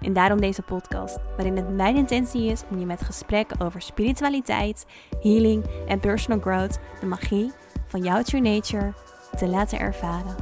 En 0.00 0.12
daarom 0.12 0.40
deze 0.40 0.62
podcast, 0.62 1.18
waarin 1.36 1.56
het 1.56 1.68
mijn 1.68 1.96
intentie 1.96 2.50
is 2.50 2.62
om 2.70 2.78
je 2.78 2.86
met 2.86 3.02
gesprekken 3.02 3.60
over 3.60 3.82
spiritualiteit, 3.82 4.86
healing 5.20 5.64
en 5.86 6.00
personal 6.00 6.40
growth 6.40 6.78
de 7.00 7.06
magie 7.06 7.52
van 7.86 8.02
jouw 8.02 8.22
true 8.22 8.40
nature 8.40 8.92
te 9.36 9.46
laten 9.46 9.78
ervaren. 9.78 10.36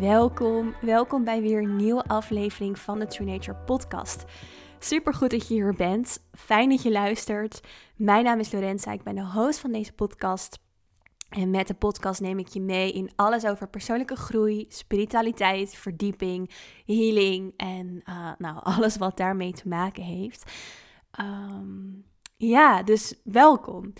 Welkom, 0.00 0.74
welkom 0.80 1.24
bij 1.24 1.40
weer 1.40 1.62
een 1.62 1.76
nieuwe 1.76 2.04
aflevering 2.04 2.78
van 2.78 2.98
de 2.98 3.06
True 3.06 3.26
Nature 3.26 3.56
podcast. 3.66 4.24
Super 4.78 5.14
goed 5.14 5.30
dat 5.30 5.48
je 5.48 5.54
hier 5.54 5.74
bent. 5.74 6.22
Fijn 6.32 6.68
dat 6.68 6.82
je 6.82 6.90
luistert. 6.90 7.60
Mijn 7.96 8.24
naam 8.24 8.38
is 8.38 8.52
Lorenza, 8.52 8.92
ik 8.92 9.02
ben 9.02 9.14
de 9.14 9.26
host 9.26 9.58
van 9.58 9.72
deze 9.72 9.92
podcast. 9.92 10.67
En 11.28 11.50
met 11.50 11.66
de 11.66 11.74
podcast 11.74 12.20
neem 12.20 12.38
ik 12.38 12.48
je 12.48 12.60
mee 12.60 12.92
in 12.92 13.10
alles 13.16 13.46
over 13.46 13.68
persoonlijke 13.68 14.16
groei, 14.16 14.66
spiritualiteit, 14.68 15.74
verdieping, 15.74 16.50
healing 16.86 17.52
en 17.56 18.02
uh, 18.08 18.30
nou, 18.38 18.58
alles 18.76 18.96
wat 18.96 19.16
daarmee 19.16 19.52
te 19.52 19.68
maken 19.68 20.02
heeft. 20.02 20.52
Um, 21.20 22.04
ja, 22.36 22.82
dus 22.82 23.14
welkom. 23.24 23.92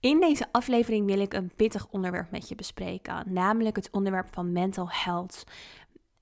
In 0.00 0.20
deze 0.20 0.46
aflevering 0.52 1.06
wil 1.06 1.18
ik 1.18 1.32
een 1.32 1.52
pittig 1.56 1.86
onderwerp 1.90 2.30
met 2.30 2.48
je 2.48 2.54
bespreken, 2.54 3.32
namelijk 3.32 3.76
het 3.76 3.88
onderwerp 3.90 4.28
van 4.32 4.52
mental 4.52 4.88
health. 4.90 5.44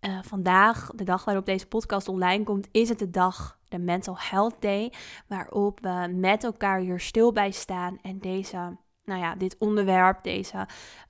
Uh, 0.00 0.22
vandaag, 0.22 0.90
de 0.94 1.05
dag 1.05 1.24
waarop 1.24 1.46
deze 1.46 1.66
podcast 1.66 2.08
online 2.08 2.44
komt, 2.44 2.68
is 2.72 2.88
het 2.88 2.98
de 2.98 3.10
dag, 3.10 3.58
de 3.68 3.78
Mental 3.78 4.16
Health 4.18 4.56
Day, 4.60 4.92
waarop 5.27 5.80
we 5.80 6.12
met 6.14 6.44
elkaar 6.44 6.78
hier 6.78 7.00
stil 7.00 7.32
bij 7.32 7.50
staan 7.50 7.98
en 8.02 8.18
deze 8.18 8.77
nou 9.05 9.20
ja, 9.20 9.34
dit 9.34 9.56
onderwerp, 9.58 10.22
deze 10.22 10.67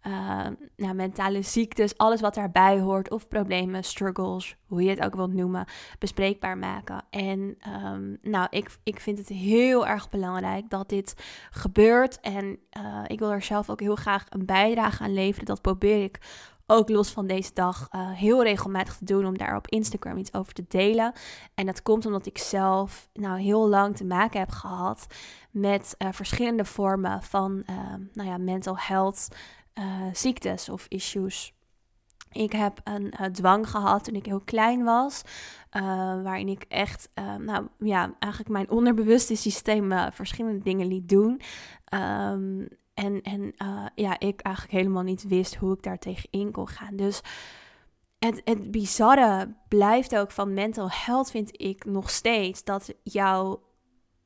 uh, 0.06 0.46
nou, 0.76 0.94
mentale 0.94 1.42
ziektes, 1.42 1.96
alles 1.96 2.20
wat 2.20 2.34
daarbij 2.34 2.80
hoort, 2.80 3.10
of 3.10 3.28
problemen, 3.28 3.84
struggles, 3.84 4.56
hoe 4.66 4.82
je 4.82 4.90
het 4.90 5.04
ook 5.04 5.14
wilt 5.14 5.32
noemen, 5.32 5.66
bespreekbaar 5.98 6.58
maken. 6.58 7.04
En 7.10 7.58
um, 7.84 8.18
nou, 8.22 8.46
ik, 8.50 8.76
ik 8.82 9.00
vind 9.00 9.18
het 9.18 9.28
heel 9.28 9.86
erg 9.86 10.10
belangrijk 10.10 10.70
dat 10.70 10.88
dit 10.88 11.14
gebeurt. 11.50 12.20
En 12.20 12.58
uh, 12.78 13.02
ik 13.06 13.18
wil 13.18 13.30
er 13.30 13.42
zelf 13.42 13.70
ook 13.70 13.80
heel 13.80 13.96
graag 13.96 14.24
een 14.28 14.46
bijdrage 14.46 15.02
aan 15.02 15.14
leveren. 15.14 15.46
Dat 15.46 15.62
probeer 15.62 16.02
ik 16.02 16.18
ook 16.66 16.88
los 16.88 17.10
van 17.10 17.26
deze 17.26 17.50
dag 17.54 17.88
uh, 17.90 18.10
heel 18.10 18.42
regelmatig 18.42 18.96
te 18.96 19.04
doen 19.04 19.26
om 19.26 19.38
daar 19.38 19.56
op 19.56 19.68
Instagram 19.68 20.16
iets 20.16 20.34
over 20.34 20.52
te 20.52 20.64
delen. 20.68 21.12
En 21.54 21.66
dat 21.66 21.82
komt 21.82 22.06
omdat 22.06 22.26
ik 22.26 22.38
zelf 22.38 23.08
nou 23.12 23.40
heel 23.40 23.68
lang 23.68 23.96
te 23.96 24.04
maken 24.04 24.40
heb 24.40 24.50
gehad 24.50 25.06
met 25.50 25.94
uh, 25.98 26.08
verschillende 26.12 26.64
vormen 26.64 27.22
van 27.22 27.62
uh, 27.70 27.76
nou 28.12 28.28
ja, 28.28 28.38
mental 28.38 28.78
health 28.78 29.28
ziektes 30.12 30.68
of 30.68 30.86
issues. 30.88 31.54
Ik 32.32 32.52
heb 32.52 32.80
een 32.84 33.32
dwang 33.32 33.70
gehad 33.70 34.04
toen 34.04 34.14
ik 34.14 34.26
heel 34.26 34.40
klein 34.40 34.84
was, 34.84 35.22
waarin 36.22 36.48
ik 36.48 36.64
echt, 36.68 37.08
uh, 37.14 37.34
nou 37.34 37.68
ja, 37.78 38.14
eigenlijk 38.18 38.52
mijn 38.52 38.70
onderbewuste 38.70 39.36
systeem 39.36 39.92
verschillende 40.12 40.62
dingen 40.62 40.86
liet 40.86 41.08
doen. 41.08 41.40
Um, 41.94 42.68
en, 42.94 43.22
en 43.22 43.40
uh, 43.40 43.86
ja, 43.94 44.18
ik 44.18 44.40
eigenlijk 44.40 44.74
helemaal 44.74 45.02
niet 45.02 45.28
wist 45.28 45.54
hoe 45.54 45.74
ik 45.74 45.82
daar 45.82 45.98
tegenin 45.98 46.50
kon 46.50 46.68
gaan. 46.68 46.96
Dus 46.96 47.20
het, 48.18 48.40
het 48.44 48.70
bizarre 48.70 49.54
blijft 49.68 50.16
ook 50.16 50.30
van 50.30 50.54
mental 50.54 50.90
health, 50.90 51.30
vind 51.30 51.60
ik 51.60 51.84
nog 51.84 52.10
steeds, 52.10 52.64
dat 52.64 52.94
jouw 53.02 53.62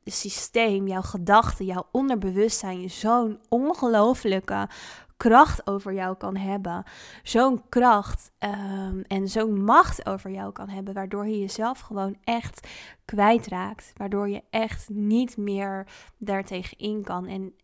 systeem, 0.05 0.88
jouw 0.88 1.03
gedachten, 1.03 1.65
jouw 1.65 1.88
onderbewustzijn 1.93 2.91
zo'n 2.91 3.41
ongelofelijke 3.49 4.69
kracht 5.16 5.66
over 5.66 5.93
jou 5.93 6.16
kan 6.16 6.37
hebben. 6.37 6.84
Zo'n 7.22 7.69
kracht 7.69 8.31
um, 8.38 9.03
en 9.03 9.28
zo'n 9.28 9.65
macht 9.65 10.06
over 10.06 10.31
jou 10.31 10.53
kan 10.53 10.69
hebben, 10.69 10.94
waardoor 10.94 11.26
je 11.26 11.38
jezelf 11.38 11.81
gewoon 11.81 12.16
echt 12.25 12.69
kwijtraakt. 13.05 13.93
Waardoor 13.97 14.28
je 14.28 14.43
echt 14.50 14.88
niet 14.88 15.37
meer 15.37 15.87
daartegen 16.19 16.78
in 16.78 17.03
kan. 17.03 17.26
En 17.26 17.55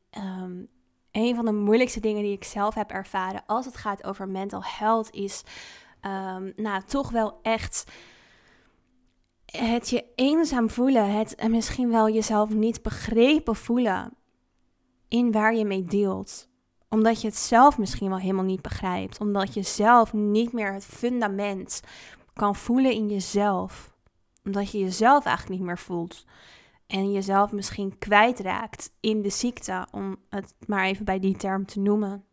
um, 0.42 0.68
een 1.12 1.34
van 1.34 1.44
de 1.44 1.52
moeilijkste 1.52 2.00
dingen 2.00 2.22
die 2.22 2.32
ik 2.32 2.44
zelf 2.44 2.74
heb 2.74 2.90
ervaren 2.90 3.42
als 3.46 3.66
het 3.66 3.76
gaat 3.76 4.04
over 4.04 4.28
mental 4.28 4.62
health 4.64 5.10
is, 5.10 5.42
um, 6.02 6.52
nou, 6.56 6.82
toch 6.86 7.10
wel 7.10 7.38
echt 7.42 7.84
het 9.46 9.90
je 9.90 10.04
eenzaam 10.14 10.70
voelen, 10.70 11.18
het 11.18 11.34
en 11.34 11.50
misschien 11.50 11.90
wel 11.90 12.10
jezelf 12.10 12.50
niet 12.50 12.82
begrepen 12.82 13.56
voelen 13.56 14.14
in 15.08 15.32
waar 15.32 15.54
je 15.54 15.64
mee 15.64 15.84
deelt. 15.84 16.48
Omdat 16.88 17.20
je 17.20 17.26
het 17.26 17.36
zelf 17.36 17.78
misschien 17.78 18.08
wel 18.08 18.18
helemaal 18.18 18.44
niet 18.44 18.62
begrijpt, 18.62 19.20
omdat 19.20 19.54
je 19.54 19.62
zelf 19.62 20.12
niet 20.12 20.52
meer 20.52 20.72
het 20.72 20.84
fundament 20.84 21.80
kan 22.32 22.56
voelen 22.56 22.92
in 22.92 23.08
jezelf, 23.08 23.94
omdat 24.44 24.70
je 24.70 24.78
jezelf 24.78 25.24
eigenlijk 25.24 25.58
niet 25.58 25.66
meer 25.68 25.78
voelt 25.78 26.24
en 26.92 27.12
jezelf 27.12 27.52
misschien 27.52 27.98
kwijtraakt 27.98 28.92
in 29.00 29.22
de 29.22 29.30
ziekte, 29.30 29.86
om 29.90 30.16
het 30.28 30.54
maar 30.66 30.84
even 30.84 31.04
bij 31.04 31.18
die 31.18 31.36
term 31.36 31.66
te 31.66 31.80
noemen. 31.80 32.24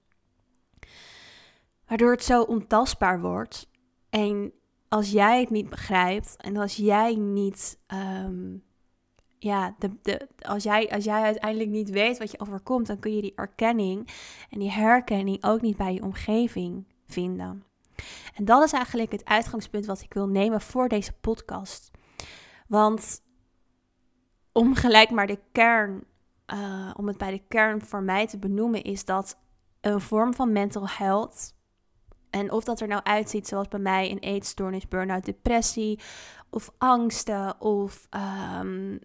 Waardoor 1.88 2.12
het 2.12 2.24
zo 2.24 2.42
ontastbaar 2.42 3.22
wordt. 3.22 3.70
En 4.10 4.54
als 4.90 5.12
jij 5.12 5.40
het 5.40 5.50
niet 5.50 5.70
begrijpt 5.70 6.36
en 6.38 6.58
als 6.58 6.76
jij 6.76 7.16
niet, 7.16 7.80
um, 8.24 8.64
ja, 9.38 9.76
de, 9.80 9.92
de, 10.02 10.28
als, 10.42 10.64
jij, 10.64 10.90
als 10.90 11.04
jij 11.04 11.22
uiteindelijk 11.22 11.70
niet 11.70 11.90
weet 11.90 12.18
wat 12.18 12.32
je 12.32 12.40
overkomt, 12.40 12.88
dan 12.88 13.00
kun 13.00 13.16
je 13.16 13.22
die 13.22 13.36
erkenning 13.36 14.08
en 14.50 14.60
die 14.60 14.72
herkenning 14.72 15.44
ook 15.44 15.62
niet 15.62 15.78
bij 15.78 15.94
je 15.94 16.04
omgeving 16.04 16.86
vinden. 17.08 17.64
En 18.36 18.46
dat 18.46 18.64
is 18.64 18.72
eigenlijk 18.72 19.12
het 19.12 19.26
uitgangspunt 19.26 19.86
wat 19.86 20.02
ik 20.02 20.14
wil 20.14 20.28
nemen 20.28 20.62
voor 20.62 20.88
deze 20.88 21.14
podcast. 21.14 21.92
Want 22.68 23.22
om 24.52 24.76
gelijk 24.76 25.10
maar 25.10 25.28
de 25.28 25.40
kern, 25.52 26.04
uh, 26.54 26.92
om 26.98 27.08
het 27.08 27.18
bij 27.18 27.32
de 27.32 27.42
kern 27.48 27.82
voor 27.82 28.04
mij 28.04 28.28
te 28.28 28.38
benoemen, 28.38 28.84
is 28.84 29.06
dat 29.06 29.38
een 29.82 30.02
vorm 30.02 30.34
van 30.34 30.52
mental 30.52 30.90
health. 30.90 31.54
En 32.30 32.52
of 32.52 32.64
dat 32.64 32.80
er 32.80 32.88
nou 32.88 33.04
uitziet 33.04 33.48
zoals 33.48 33.68
bij 33.68 33.80
mij 33.80 34.12
een 34.12 34.20
eetstoornis, 34.20 34.88
burn-out, 34.88 35.26
depressie 35.26 36.00
of 36.50 36.72
angsten 36.78 37.62
of 37.62 38.08
um, 38.60 39.00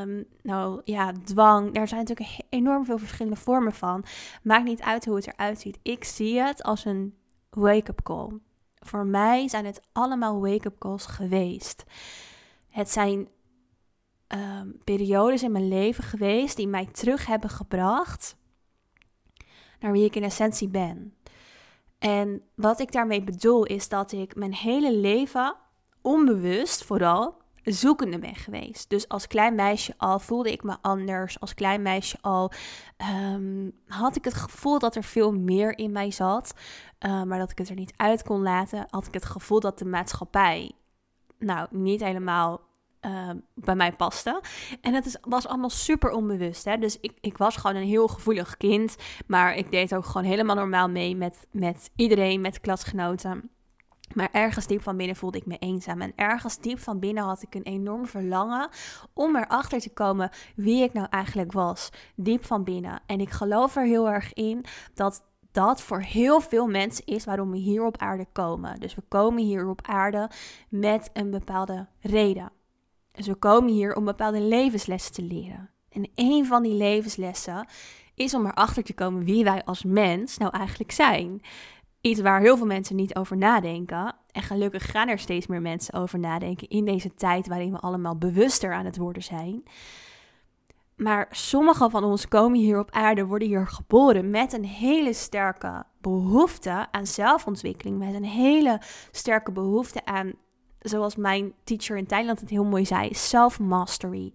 um, 0.00 0.24
nou 0.42 0.80
ja, 0.84 1.12
dwang. 1.24 1.76
Er 1.76 1.88
zijn 1.88 2.04
natuurlijk 2.04 2.38
enorm 2.48 2.84
veel 2.84 2.98
verschillende 2.98 3.36
vormen 3.38 3.72
van. 3.72 4.04
Maakt 4.42 4.64
niet 4.64 4.82
uit 4.82 5.04
hoe 5.04 5.16
het 5.16 5.26
eruit 5.26 5.60
ziet. 5.60 5.78
Ik 5.82 6.04
zie 6.04 6.40
het 6.40 6.62
als 6.62 6.84
een 6.84 7.14
wake-up 7.50 8.02
call. 8.02 8.28
Voor 8.78 9.06
mij 9.06 9.48
zijn 9.48 9.64
het 9.64 9.80
allemaal 9.92 10.40
wake-up 10.40 10.78
calls 10.78 11.06
geweest. 11.06 11.84
Het 12.68 12.90
zijn 12.90 13.28
um, 14.34 14.78
periodes 14.84 15.42
in 15.42 15.52
mijn 15.52 15.68
leven 15.68 16.04
geweest 16.04 16.56
die 16.56 16.68
mij 16.68 16.86
terug 16.86 17.26
hebben 17.26 17.50
gebracht 17.50 18.36
naar 19.80 19.92
wie 19.92 20.04
ik 20.04 20.16
in 20.16 20.22
essentie 20.22 20.68
ben. 20.68 21.14
En 21.98 22.42
wat 22.54 22.80
ik 22.80 22.92
daarmee 22.92 23.22
bedoel 23.22 23.64
is 23.64 23.88
dat 23.88 24.12
ik 24.12 24.36
mijn 24.36 24.54
hele 24.54 24.96
leven 24.96 25.54
onbewust 26.00 26.84
vooral 26.84 27.40
zoekende 27.62 28.18
ben 28.18 28.34
geweest. 28.34 28.90
Dus 28.90 29.08
als 29.08 29.26
klein 29.26 29.54
meisje 29.54 29.94
al 29.96 30.18
voelde 30.18 30.52
ik 30.52 30.62
me 30.62 30.76
anders. 30.80 31.40
Als 31.40 31.54
klein 31.54 31.82
meisje 31.82 32.18
al 32.20 32.52
um, 33.32 33.72
had 33.86 34.16
ik 34.16 34.24
het 34.24 34.34
gevoel 34.34 34.78
dat 34.78 34.96
er 34.96 35.04
veel 35.04 35.32
meer 35.32 35.78
in 35.78 35.92
mij 35.92 36.10
zat, 36.10 36.54
uh, 37.06 37.22
maar 37.22 37.38
dat 37.38 37.50
ik 37.50 37.58
het 37.58 37.68
er 37.68 37.74
niet 37.74 37.92
uit 37.96 38.22
kon 38.22 38.42
laten. 38.42 38.86
Had 38.90 39.06
ik 39.06 39.14
het 39.14 39.24
gevoel 39.24 39.60
dat 39.60 39.78
de 39.78 39.84
maatschappij 39.84 40.72
nou 41.38 41.66
niet 41.70 42.00
helemaal 42.00 42.60
uh, 43.06 43.30
bij 43.54 43.74
mij 43.74 43.92
paste. 43.92 44.40
En 44.80 44.94
het 44.94 45.06
is, 45.06 45.16
was 45.20 45.46
allemaal 45.46 45.70
super 45.70 46.10
onbewust. 46.10 46.64
Hè? 46.64 46.78
Dus 46.78 47.00
ik, 47.00 47.12
ik 47.20 47.36
was 47.36 47.56
gewoon 47.56 47.76
een 47.76 47.88
heel 47.88 48.08
gevoelig 48.08 48.56
kind. 48.56 48.96
Maar 49.26 49.56
ik 49.56 49.70
deed 49.70 49.94
ook 49.94 50.04
gewoon 50.04 50.26
helemaal 50.26 50.56
normaal 50.56 50.88
mee 50.88 51.16
met, 51.16 51.46
met 51.50 51.90
iedereen, 51.96 52.40
met 52.40 52.60
klasgenoten. 52.60 53.50
Maar 54.14 54.28
ergens 54.32 54.66
diep 54.66 54.82
van 54.82 54.96
binnen 54.96 55.16
voelde 55.16 55.38
ik 55.38 55.46
me 55.46 55.58
eenzaam. 55.58 56.00
En 56.00 56.12
ergens 56.16 56.58
diep 56.58 56.78
van 56.78 56.98
binnen 56.98 57.24
had 57.24 57.42
ik 57.42 57.54
een 57.54 57.62
enorm 57.62 58.06
verlangen 58.06 58.68
om 59.12 59.36
erachter 59.36 59.80
te 59.80 59.92
komen 59.92 60.30
wie 60.56 60.82
ik 60.82 60.92
nou 60.92 61.06
eigenlijk 61.10 61.52
was. 61.52 61.90
Diep 62.16 62.44
van 62.44 62.64
binnen. 62.64 63.00
En 63.06 63.20
ik 63.20 63.30
geloof 63.30 63.76
er 63.76 63.84
heel 63.84 64.08
erg 64.08 64.32
in 64.32 64.64
dat 64.94 65.24
dat 65.52 65.82
voor 65.82 66.00
heel 66.00 66.40
veel 66.40 66.66
mensen 66.66 67.06
is 67.06 67.24
waarom 67.24 67.50
we 67.50 67.56
hier 67.56 67.84
op 67.84 67.98
aarde 67.98 68.26
komen. 68.32 68.80
Dus 68.80 68.94
we 68.94 69.02
komen 69.08 69.42
hier 69.42 69.66
op 69.66 69.80
aarde 69.86 70.30
met 70.68 71.10
een 71.12 71.30
bepaalde 71.30 71.86
reden. 72.00 72.50
Dus 73.12 73.26
we 73.26 73.34
komen 73.34 73.72
hier 73.72 73.96
om 73.96 74.04
bepaalde 74.04 74.40
levenslessen 74.40 75.12
te 75.12 75.22
leren. 75.22 75.70
En 75.88 76.10
een 76.14 76.46
van 76.46 76.62
die 76.62 76.74
levenslessen 76.74 77.66
is 78.14 78.34
om 78.34 78.46
erachter 78.46 78.82
te 78.82 78.94
komen 78.94 79.24
wie 79.24 79.44
wij 79.44 79.64
als 79.64 79.84
mens 79.84 80.38
nou 80.38 80.56
eigenlijk 80.56 80.92
zijn. 80.92 81.40
Iets 82.00 82.20
waar 82.20 82.40
heel 82.40 82.56
veel 82.56 82.66
mensen 82.66 82.96
niet 82.96 83.14
over 83.14 83.36
nadenken. 83.36 84.14
En 84.30 84.42
gelukkig 84.42 84.90
gaan 84.90 85.08
er 85.08 85.18
steeds 85.18 85.46
meer 85.46 85.62
mensen 85.62 85.94
over 85.94 86.18
nadenken 86.18 86.68
in 86.68 86.84
deze 86.84 87.14
tijd 87.14 87.46
waarin 87.46 87.72
we 87.72 87.78
allemaal 87.78 88.16
bewuster 88.16 88.72
aan 88.72 88.84
het 88.84 88.96
worden 88.96 89.22
zijn. 89.22 89.62
Maar 90.96 91.26
sommige 91.30 91.90
van 91.90 92.04
ons 92.04 92.28
komen 92.28 92.58
hier 92.58 92.78
op 92.78 92.90
aarde, 92.90 93.26
worden 93.26 93.48
hier 93.48 93.66
geboren 93.66 94.30
met 94.30 94.52
een 94.52 94.64
hele 94.64 95.12
sterke 95.12 95.84
behoefte 96.00 96.86
aan 96.90 97.06
zelfontwikkeling. 97.06 97.98
Met 97.98 98.14
een 98.14 98.24
hele 98.24 98.80
sterke 99.10 99.52
behoefte 99.52 100.04
aan, 100.04 100.32
zoals 100.82 101.16
mijn 101.16 101.52
teacher 101.64 101.96
in 101.96 102.06
Thailand 102.06 102.40
het 102.40 102.50
heel 102.50 102.64
mooi 102.64 102.86
zei, 102.86 103.14
self-mastery. 103.14 104.32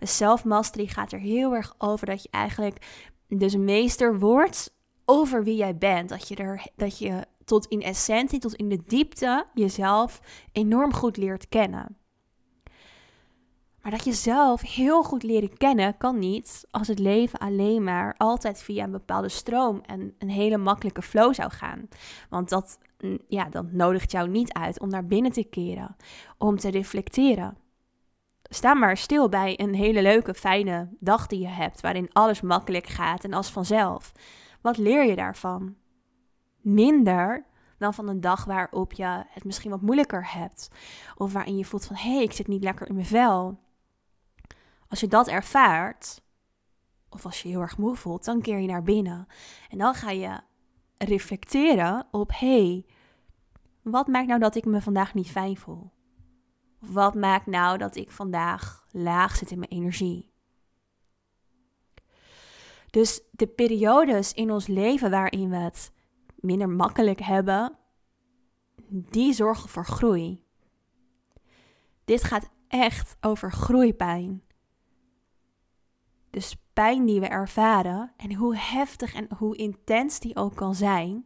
Self-mastery 0.00 0.86
gaat 0.86 1.12
er 1.12 1.18
heel 1.18 1.54
erg 1.54 1.74
over 1.78 2.06
dat 2.06 2.22
je 2.22 2.28
eigenlijk 2.30 3.06
dus 3.28 3.56
meester 3.56 4.18
wordt 4.18 4.74
over 5.04 5.44
wie 5.44 5.56
jij 5.56 5.76
bent. 5.76 6.08
Dat 6.08 6.28
je, 6.28 6.36
er, 6.36 6.66
dat 6.76 6.98
je 6.98 7.26
tot 7.44 7.66
in 7.66 7.82
essentie, 7.82 8.38
tot 8.38 8.54
in 8.54 8.68
de 8.68 8.82
diepte 8.86 9.46
jezelf 9.54 10.20
enorm 10.52 10.92
goed 10.92 11.16
leert 11.16 11.48
kennen. 11.48 11.96
Maar 13.82 13.90
dat 13.90 14.04
je 14.04 14.12
zelf 14.12 14.60
heel 14.60 15.02
goed 15.02 15.22
leren 15.22 15.56
kennen 15.56 15.96
kan 15.96 16.18
niet 16.18 16.66
als 16.70 16.88
het 16.88 16.98
leven 16.98 17.38
alleen 17.38 17.84
maar 17.84 18.14
altijd 18.18 18.62
via 18.62 18.84
een 18.84 18.90
bepaalde 18.90 19.28
stroom 19.28 19.80
en 19.86 20.14
een 20.18 20.30
hele 20.30 20.56
makkelijke 20.56 21.02
flow 21.02 21.34
zou 21.34 21.50
gaan. 21.50 21.88
Want 22.30 22.48
dat, 22.48 22.78
mm, 23.00 23.18
ja, 23.28 23.44
dat 23.44 23.72
nodigt 23.72 24.12
jou 24.12 24.28
niet 24.28 24.52
uit 24.52 24.80
om 24.80 24.88
naar 24.88 25.06
binnen 25.06 25.32
te 25.32 25.44
keren, 25.44 25.96
om 26.38 26.58
te 26.58 26.70
reflecteren. 26.70 27.56
Sta 28.42 28.74
maar 28.74 28.96
stil 28.96 29.28
bij 29.28 29.60
een 29.60 29.74
hele 29.74 30.02
leuke, 30.02 30.34
fijne 30.34 30.88
dag 31.00 31.26
die 31.26 31.40
je 31.40 31.48
hebt, 31.48 31.80
waarin 31.80 32.12
alles 32.12 32.40
makkelijk 32.40 32.86
gaat 32.86 33.24
en 33.24 33.32
als 33.32 33.50
vanzelf. 33.50 34.12
Wat 34.60 34.76
leer 34.76 35.04
je 35.04 35.16
daarvan? 35.16 35.74
Minder 36.60 37.44
dan 37.78 37.94
van 37.94 38.08
een 38.08 38.20
dag 38.20 38.44
waarop 38.44 38.92
je 38.92 39.24
het 39.28 39.44
misschien 39.44 39.70
wat 39.70 39.80
moeilijker 39.80 40.32
hebt. 40.32 40.70
Of 41.16 41.32
waarin 41.32 41.56
je 41.56 41.64
voelt 41.64 41.84
van 41.84 41.96
hé, 41.96 42.14
hey, 42.14 42.22
ik 42.22 42.32
zit 42.32 42.46
niet 42.46 42.62
lekker 42.62 42.88
in 42.88 42.94
mijn 42.94 43.06
vel. 43.06 43.58
Als 44.92 45.00
je 45.00 45.08
dat 45.08 45.28
ervaart, 45.28 46.22
of 47.08 47.24
als 47.24 47.42
je 47.42 47.48
heel 47.48 47.60
erg 47.60 47.78
moe 47.78 47.96
voelt, 47.96 48.24
dan 48.24 48.40
keer 48.40 48.58
je 48.58 48.66
naar 48.66 48.82
binnen. 48.82 49.26
En 49.68 49.78
dan 49.78 49.94
ga 49.94 50.10
je 50.10 50.40
reflecteren 50.98 52.06
op 52.10 52.30
hé, 52.34 52.66
hey, 52.66 52.86
wat 53.82 54.06
maakt 54.06 54.26
nou 54.26 54.40
dat 54.40 54.54
ik 54.54 54.64
me 54.64 54.80
vandaag 54.80 55.14
niet 55.14 55.30
fijn 55.30 55.56
voel? 55.56 55.90
Wat 56.78 57.14
maakt 57.14 57.46
nou 57.46 57.78
dat 57.78 57.96
ik 57.96 58.10
vandaag 58.10 58.86
laag 58.90 59.36
zit 59.36 59.50
in 59.50 59.58
mijn 59.58 59.70
energie? 59.70 60.32
Dus 62.90 63.22
de 63.30 63.46
periodes 63.46 64.32
in 64.32 64.50
ons 64.50 64.66
leven 64.66 65.10
waarin 65.10 65.50
we 65.50 65.56
het 65.56 65.92
minder 66.34 66.68
makkelijk 66.68 67.20
hebben, 67.20 67.76
die 68.88 69.32
zorgen 69.32 69.68
voor 69.68 69.86
groei. 69.86 70.44
Dit 72.04 72.24
gaat 72.24 72.50
echt 72.68 73.16
over 73.20 73.52
groeipijn. 73.52 74.42
Dus 76.32 76.56
pijn 76.72 77.06
die 77.06 77.20
we 77.20 77.26
ervaren 77.26 78.12
en 78.16 78.34
hoe 78.34 78.56
heftig 78.56 79.14
en 79.14 79.28
hoe 79.36 79.56
intens 79.56 80.20
die 80.20 80.36
ook 80.36 80.54
kan 80.54 80.74
zijn, 80.74 81.24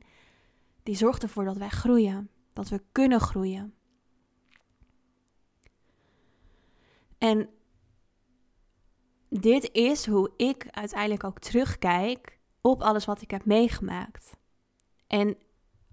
die 0.83 0.95
zorgt 0.95 1.23
ervoor 1.23 1.45
dat 1.45 1.57
wij 1.57 1.69
groeien, 1.69 2.31
dat 2.53 2.69
we 2.69 2.83
kunnen 2.93 3.21
groeien. 3.21 3.75
En 7.19 7.49
dit 9.29 9.73
is 9.73 10.07
hoe 10.07 10.31
ik 10.37 10.69
uiteindelijk 10.71 11.25
ook 11.25 11.39
terugkijk 11.39 12.39
op 12.61 12.83
alles 12.83 13.05
wat 13.05 13.23
ik 13.23 13.31
heb 13.31 13.45
meegemaakt. 13.45 14.37
En 15.07 15.37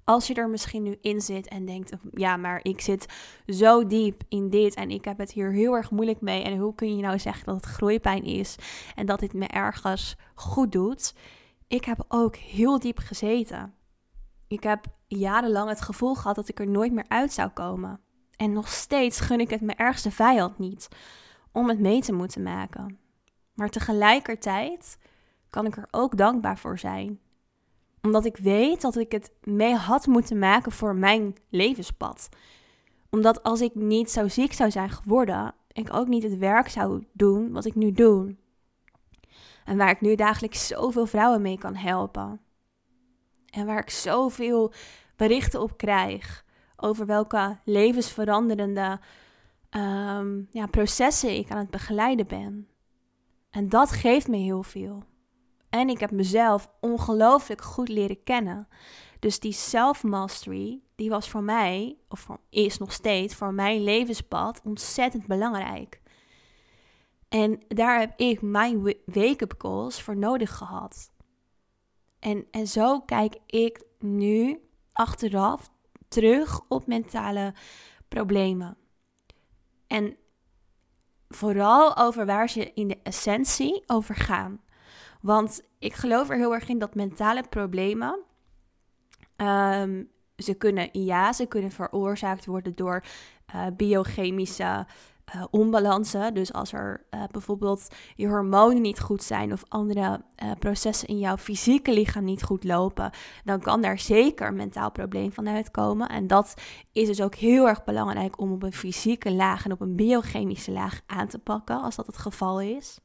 als 0.06 0.28
je 0.28 0.34
er 0.34 0.50
misschien 0.50 0.84
nu 0.84 0.98
in 1.02 1.22
zit 1.22 1.48
en 1.48 1.66
denkt, 1.66 1.92
ja, 2.12 2.38
maar 2.38 2.60
ik 2.64 2.82
zit 2.82 3.06
zo 3.48 3.88
diep 3.88 4.24
in 4.30 4.50
dit 4.50 4.74
en 4.74 4.90
ik 4.90 5.06
heb 5.06 5.18
het 5.18 5.32
hier 5.32 5.52
heel 5.52 5.74
erg 5.74 5.92
moeilijk 5.92 6.22
mee. 6.22 6.44
En 6.44 6.58
hoe 6.58 6.76
kun 6.76 6.96
je 6.96 7.02
nou 7.02 7.20
zeggen 7.20 7.46
dat 7.46 7.56
het 7.56 7.66
groeipijn 7.66 8.24
is 8.24 8.56
en 8.96 9.06
dat 9.06 9.20
dit 9.20 9.34
me 9.34 9.48
ergens 9.48 10.16
goed 10.36 10.72
doet? 10.72 11.16
Ik 11.68 11.86
heb 11.86 12.06
ook 12.08 12.36
heel 12.36 12.80
diep 12.80 12.98
gezeten. 12.98 13.74
Ik 14.48 14.64
heb 14.64 14.86
jarenlang 15.08 15.70
het 15.70 15.82
gevoel 15.82 16.16
gehad 16.16 16.36
dat 16.36 16.50
ik 16.50 16.60
er 16.60 16.68
nooit 16.68 16.92
meer 16.92 17.06
uit 17.08 17.34
zou 17.34 17.50
komen. 17.50 18.00
En 18.38 18.54
nog 18.54 18.68
steeds 18.68 19.20
gun 19.20 19.40
ik 19.40 19.50
het 19.50 19.62
mijn 19.62 19.78
ergste 19.78 20.12
vijand 20.12 20.58
niet 20.58 20.88
om 21.52 21.70
het 21.70 21.80
mee 21.80 22.02
te 22.02 22.14
moeten 22.14 22.44
maken. 22.44 23.00
Maar 23.54 23.70
tegelijkertijd 23.70 24.98
kan 25.50 25.66
ik 25.66 25.78
er 25.78 25.88
ook 25.92 26.18
dankbaar 26.18 26.58
voor 26.58 26.80
zijn. 26.80 27.20
Omdat 28.06 28.26
ik 28.26 28.38
weet 28.38 28.82
dat 28.82 28.96
ik 28.96 29.12
het 29.12 29.32
mee 29.44 29.76
had 29.76 30.08
moeten 30.08 30.40
maken 30.40 30.72
voor 30.72 30.96
mijn 30.96 31.36
levenspad. 31.50 32.30
Omdat 33.10 33.44
als 33.44 33.62
ik 33.62 33.76
niet 33.76 34.12
zo 34.12 34.28
ziek 34.28 34.54
zou 34.54 34.72
zijn 34.72 34.90
geworden, 34.90 35.54
ik 35.72 35.94
ook 35.94 36.08
niet 36.08 36.24
het 36.24 36.38
werk 36.38 36.70
zou 36.70 37.04
doen 37.12 37.52
wat 37.52 37.66
ik 37.66 37.76
nu 37.76 37.92
doe. 37.92 38.36
En 39.66 39.78
waar 39.78 39.90
ik 39.90 40.02
nu 40.02 40.16
dagelijks 40.16 40.68
zoveel 40.68 41.06
vrouwen 41.06 41.42
mee 41.42 41.58
kan 41.58 41.76
helpen. 41.76 42.42
En 43.50 43.66
waar 43.66 43.80
ik 43.80 43.90
zoveel 43.90 44.74
berichten 45.16 45.62
op 45.62 45.78
krijg 45.78 46.46
over 46.76 47.06
welke 47.06 47.58
levensveranderende 47.64 49.00
um, 49.72 50.48
ja, 50.52 50.66
processen 50.66 51.38
ik 51.38 51.52
aan 51.52 51.58
het 51.58 51.70
begeleiden 51.70 52.28
ben. 52.28 52.68
En 53.50 53.70
dat 53.70 53.92
geeft 53.92 54.28
me 54.28 54.38
heel 54.38 54.64
veel. 54.64 55.04
En 55.74 55.90
ik 55.90 56.00
heb 56.00 56.12
mezelf 56.12 56.70
ongelooflijk 56.80 57.62
goed 57.62 57.88
leren 57.88 58.24
kennen. 58.24 58.68
Dus 59.20 59.40
die 59.40 59.52
self-mastery, 59.52 60.82
die 60.96 61.10
was 61.10 61.30
voor 61.30 61.44
mij, 61.44 61.98
of 62.08 62.28
is 62.50 62.78
nog 62.78 62.92
steeds 62.92 63.36
voor 63.36 63.54
mijn 63.54 63.84
levenspad 63.84 64.62
ontzettend 64.64 65.28
belangrijk. 65.28 66.02
En 67.30 67.60
daar 67.68 68.00
heb 68.00 68.20
ik 68.20 68.42
mijn 68.42 68.82
wake-up 69.06 69.54
calls 69.58 70.02
voor 70.02 70.18
nodig 70.18 70.58
gehad. 70.58 71.12
En, 72.20 72.48
en 72.52 72.68
zo 72.68 73.02
kijk 73.02 73.38
ik 73.46 73.84
nu 74.00 74.60
achteraf 74.92 75.72
terug 76.08 76.62
op 76.68 76.88
mentale 76.88 77.54
problemen. 78.08 78.78
En 79.88 80.18
vooral 81.30 81.98
over 81.98 82.26
waar 82.26 82.50
ze 82.50 82.74
in 82.74 82.88
de 82.88 83.00
essentie 83.04 83.84
over 83.88 84.16
gaan. 84.16 84.62
Want 85.24 85.62
ik 85.80 85.94
geloof 85.94 86.30
er 86.30 86.38
heel 86.38 86.54
erg 86.54 86.68
in 86.68 86.80
dat 86.80 86.96
mentale 86.96 87.44
problemen. 87.50 88.20
Um, 89.38 90.10
ze 90.38 90.54
kunnen, 90.54 90.90
ja, 90.92 91.34
ze 91.34 91.46
kunnen 91.46 91.72
veroorzaakt 91.72 92.46
worden 92.46 92.76
door 92.76 93.04
uh, 93.56 93.68
biochemische 93.78 94.86
uh, 95.36 95.44
onbalansen. 95.52 96.34
Dus 96.34 96.54
als 96.54 96.74
er 96.74 97.06
uh, 97.12 97.24
bijvoorbeeld 97.32 97.88
je 98.16 98.28
hormonen 98.28 98.82
niet 98.82 99.00
goed 99.00 99.24
zijn 99.24 99.54
of 99.54 99.64
andere 99.68 100.22
uh, 100.44 100.52
processen 100.60 101.08
in 101.08 101.20
jouw 101.20 101.38
fysieke 101.38 101.94
lichaam 101.94 102.24
niet 102.24 102.44
goed 102.44 102.64
lopen, 102.64 103.12
dan 103.44 103.60
kan 103.60 103.82
daar 103.82 104.00
zeker 104.00 104.48
een 104.48 104.56
mentaal 104.56 104.92
probleem 104.92 105.32
van 105.32 105.48
uitkomen. 105.48 106.10
En 106.10 106.28
dat 106.28 106.54
is 106.92 107.08
dus 107.08 107.22
ook 107.22 107.36
heel 107.36 107.68
erg 107.68 107.84
belangrijk 107.84 108.40
om 108.40 108.52
op 108.52 108.64
een 108.64 108.74
fysieke 108.74 109.32
laag 109.32 109.66
en 109.66 109.72
op 109.72 109.82
een 109.82 109.96
biochemische 109.96 110.72
laag 110.72 111.02
aan 111.06 111.28
te 111.28 111.40
pakken, 111.40 111.82
als 111.82 111.96
dat 111.96 112.08
het 112.08 112.18
geval 112.18 112.62
is. 112.62 113.00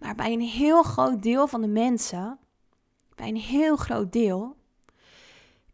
Maar 0.00 0.14
bij 0.14 0.32
een 0.32 0.40
heel 0.40 0.82
groot 0.82 1.22
deel 1.22 1.46
van 1.46 1.60
de 1.60 1.68
mensen, 1.68 2.38
bij 3.14 3.28
een 3.28 3.36
heel 3.36 3.76
groot 3.76 4.12
deel, 4.12 4.56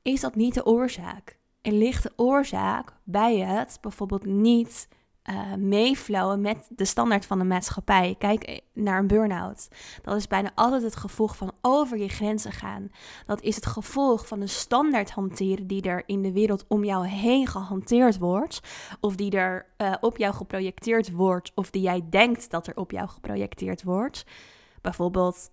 is 0.02 0.21
dat 0.21 0.35
niet 0.35 0.54
de 0.54 0.66
oorzaak. 0.66 1.38
En 1.62 1.78
ligt 1.78 2.02
de 2.02 2.12
oorzaak 2.16 2.97
bij 3.04 3.38
het 3.38 3.78
bijvoorbeeld 3.80 4.25
niet 4.25 4.88
uh, 5.31 5.55
meeflowen 5.55 6.41
met 6.41 6.69
de 6.69 6.85
standaard 6.85 7.27
van 7.27 7.39
de 7.39 7.45
maatschappij. 7.45 8.15
Kijk 8.19 8.61
naar 8.73 8.99
een 8.99 9.07
burn-out. 9.07 9.69
Dat 10.03 10.17
is 10.17 10.27
bijna 10.27 10.51
altijd 10.55 10.83
het 10.83 10.97
gevolg 10.97 11.37
van 11.37 11.53
over 11.61 11.99
je 11.99 12.09
grenzen 12.09 12.53
gaan. 12.53 12.91
Dat 13.27 13.43
is 13.43 13.55
het 13.55 13.67
gevolg 13.67 14.27
van 14.27 14.41
een 14.41 14.49
standaard 14.49 15.11
hanteren 15.11 15.67
die 15.67 15.83
er 15.83 16.03
in 16.07 16.23
de 16.23 16.33
wereld 16.33 16.65
om 16.69 16.85
jou 16.85 17.07
heen 17.07 17.47
gehanteerd 17.47 18.19
wordt. 18.19 18.61
Of 19.01 19.17
die 19.17 19.31
er 19.31 19.67
uh, 19.79 19.95
op 20.01 20.17
jou 20.17 20.35
geprojecteerd 20.35 21.11
wordt. 21.11 21.53
Of 21.55 21.71
die 21.71 21.83
jij 21.83 22.07
denkt 22.11 22.51
dat 22.51 22.67
er 22.67 22.77
op 22.77 22.91
jou 22.91 23.09
geprojecteerd 23.09 23.83
wordt. 23.83 24.25
Bijvoorbeeld 24.81 25.51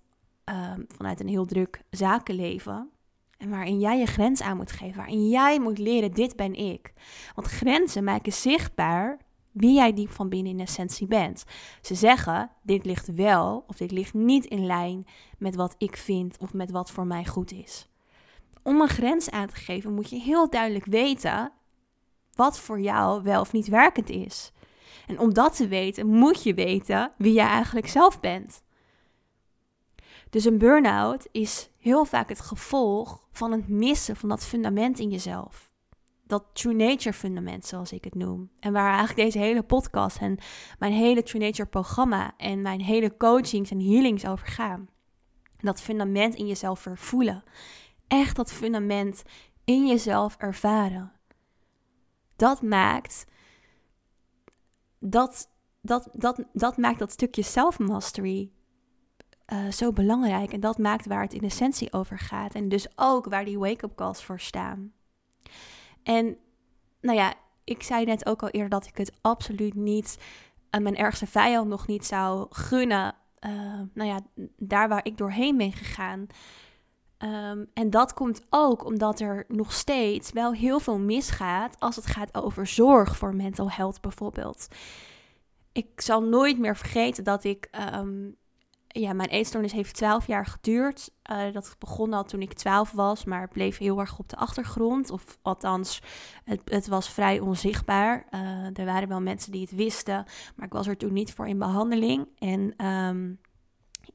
uh, 0.49 0.71
vanuit 0.87 1.19
een 1.19 1.27
heel 1.27 1.45
druk 1.45 1.81
zakenleven. 1.89 2.89
En 3.37 3.49
waarin 3.49 3.79
jij 3.79 3.99
je 3.99 4.05
grens 4.05 4.41
aan 4.41 4.57
moet 4.57 4.71
geven. 4.71 4.97
Waarin 4.97 5.29
jij 5.29 5.59
moet 5.59 5.77
leren, 5.77 6.11
dit 6.11 6.35
ben 6.35 6.53
ik. 6.53 6.93
Want 7.35 7.47
grenzen 7.47 8.03
maken 8.03 8.33
zichtbaar 8.33 9.25
wie 9.57 9.73
jij 9.73 9.93
diep 9.93 10.11
van 10.11 10.29
binnen 10.29 10.51
in 10.51 10.59
essentie 10.59 11.07
bent. 11.07 11.45
Ze 11.81 11.95
zeggen, 11.95 12.51
dit 12.61 12.85
ligt 12.85 13.13
wel 13.13 13.63
of 13.67 13.75
dit 13.77 13.91
ligt 13.91 14.13
niet 14.13 14.45
in 14.45 14.65
lijn 14.65 15.07
met 15.37 15.55
wat 15.55 15.75
ik 15.77 15.97
vind 15.97 16.37
of 16.39 16.53
met 16.53 16.71
wat 16.71 16.91
voor 16.91 17.07
mij 17.07 17.25
goed 17.25 17.51
is. 17.51 17.87
om 18.63 18.81
een 18.81 18.87
grens 18.87 19.29
aan 19.29 19.47
te 19.47 19.55
geven, 19.55 19.93
moet 19.93 20.09
je 20.09 20.19
heel 20.19 20.49
duidelijk 20.49 20.85
weten 20.85 21.51
wat 22.33 22.59
voor 22.59 22.79
jou 22.79 23.23
wel 23.23 23.41
of 23.41 23.51
niet 23.51 23.67
werkend 23.67 24.09
is. 24.09 24.51
En 25.07 25.19
om 25.19 25.33
dat 25.33 25.55
te 25.55 25.67
weten, 25.67 26.07
moet 26.07 26.43
je 26.43 26.53
weten 26.53 27.11
wie 27.17 27.33
jij 27.33 27.47
eigenlijk 27.47 27.87
zelf 27.87 28.19
bent. 28.19 28.61
Dus 30.29 30.45
een 30.45 30.57
burn-out 30.57 31.27
is 31.31 31.69
heel 31.77 32.05
vaak 32.05 32.29
het 32.29 32.39
gevolg 32.39 33.27
van 33.31 33.51
het 33.51 33.67
missen 33.67 34.15
van 34.15 34.29
dat 34.29 34.45
fundament 34.45 34.99
in 34.99 35.09
jezelf. 35.09 35.66
Dat 36.27 36.45
true 36.53 36.73
nature 36.73 37.13
fundament, 37.13 37.65
zoals 37.65 37.91
ik 37.91 38.03
het 38.03 38.15
noem. 38.15 38.49
En 38.59 38.73
waar 38.73 38.89
eigenlijk 38.89 39.19
deze 39.19 39.45
hele 39.45 39.63
podcast 39.63 40.17
en 40.17 40.37
mijn 40.79 40.93
hele 40.93 41.23
true 41.23 41.41
nature 41.41 41.69
programma 41.69 42.33
en 42.37 42.61
mijn 42.61 42.81
hele 42.81 43.17
coachings 43.17 43.71
en 43.71 43.81
healings 43.81 44.25
over 44.25 44.47
gaan. 44.47 44.89
Dat 45.57 45.81
fundament 45.81 46.35
in 46.35 46.47
jezelf 46.47 46.79
vervoelen. 46.79 47.43
Echt 48.07 48.35
dat 48.35 48.51
fundament 48.51 49.23
in 49.63 49.87
jezelf 49.87 50.35
ervaren. 50.37 51.11
Dat 52.35 52.61
maakt 52.61 53.25
dat, 54.99 55.49
dat, 55.81 56.09
dat, 56.11 56.43
dat 56.53 56.77
maakt 56.77 56.99
dat 56.99 57.11
stukje 57.11 57.43
self-mastery 57.43 58.51
uh, 59.53 59.71
zo 59.71 59.91
belangrijk. 59.91 60.53
En 60.53 60.59
dat 60.59 60.77
maakt 60.77 61.05
waar 61.05 61.21
het 61.21 61.33
in 61.33 61.41
essentie 61.41 61.93
over 61.93 62.19
gaat. 62.19 62.53
En 62.53 62.69
dus 62.69 62.87
ook 62.95 63.25
waar 63.25 63.45
die 63.45 63.59
wake-up 63.59 63.95
calls 63.95 64.23
voor 64.23 64.39
staan. 64.39 64.93
En 66.07 66.37
nou 67.01 67.17
ja, 67.17 67.33
ik 67.63 67.83
zei 67.83 68.05
net 68.05 68.25
ook 68.25 68.41
al 68.41 68.49
eerder 68.49 68.69
dat 68.69 68.85
ik 68.85 68.97
het 68.97 69.11
absoluut 69.21 69.73
niet 69.73 70.17
aan 70.69 70.83
mijn 70.83 70.97
ergste 70.97 71.27
vijand 71.27 71.69
nog 71.69 71.87
niet 71.87 72.05
zou 72.05 72.45
gunnen. 72.49 73.15
Uh, 73.45 73.51
nou 73.93 74.09
ja, 74.09 74.19
daar 74.57 74.89
waar 74.89 75.05
ik 75.05 75.17
doorheen 75.17 75.57
ben 75.57 75.71
gegaan. 75.71 76.27
Um, 77.19 77.69
en 77.73 77.89
dat 77.89 78.13
komt 78.13 78.41
ook 78.49 78.85
omdat 78.85 79.19
er 79.19 79.45
nog 79.47 79.73
steeds 79.73 80.31
wel 80.31 80.53
heel 80.53 80.79
veel 80.79 80.99
misgaat 80.99 81.79
als 81.79 81.95
het 81.95 82.05
gaat 82.05 82.35
over 82.35 82.67
zorg 82.67 83.17
voor 83.17 83.35
mental 83.35 83.71
health 83.71 84.01
bijvoorbeeld. 84.01 84.67
Ik 85.71 86.01
zal 86.01 86.21
nooit 86.21 86.59
meer 86.59 86.77
vergeten 86.77 87.23
dat 87.23 87.43
ik 87.43 87.69
um, 87.95 88.37
ja, 88.87 89.13
mijn 89.13 89.29
eetstoornis 89.29 89.71
heeft 89.71 89.95
12 89.95 90.27
jaar 90.27 90.45
geduurd. 90.45 91.11
Uh, 91.31 91.53
dat 91.53 91.75
begon 91.79 92.13
al 92.13 92.23
toen 92.23 92.41
ik 92.41 92.53
12 92.53 92.91
was, 92.91 93.25
maar 93.25 93.47
bleef 93.47 93.77
heel 93.77 93.99
erg 93.99 94.19
op 94.19 94.29
de 94.29 94.35
achtergrond. 94.35 95.11
Of 95.11 95.37
althans, 95.41 96.01
het, 96.43 96.61
het 96.65 96.87
was 96.87 97.09
vrij 97.09 97.39
onzichtbaar. 97.39 98.25
Uh, 98.31 98.79
er 98.79 98.85
waren 98.85 99.07
wel 99.07 99.21
mensen 99.21 99.51
die 99.51 99.61
het 99.61 99.75
wisten, 99.75 100.25
maar 100.55 100.65
ik 100.65 100.73
was 100.73 100.87
er 100.87 100.97
toen 100.97 101.13
niet 101.13 101.33
voor 101.33 101.47
in 101.47 101.57
behandeling. 101.57 102.27
En 102.37 102.85
um, 102.85 103.39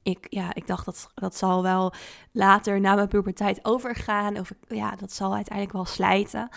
ik, 0.02 0.26
ja, 0.28 0.54
ik 0.54 0.66
dacht 0.66 0.84
dat 0.84 1.10
dat 1.14 1.36
zal 1.36 1.62
wel 1.62 1.92
later 2.32 2.80
na 2.80 2.94
mijn 2.94 3.08
puberteit 3.08 3.64
overgaan. 3.64 4.38
Of 4.38 4.52
ja, 4.68 4.96
dat 4.96 5.12
zal 5.12 5.34
uiteindelijk 5.34 5.76
wel 5.76 5.84
slijten. 5.84 6.48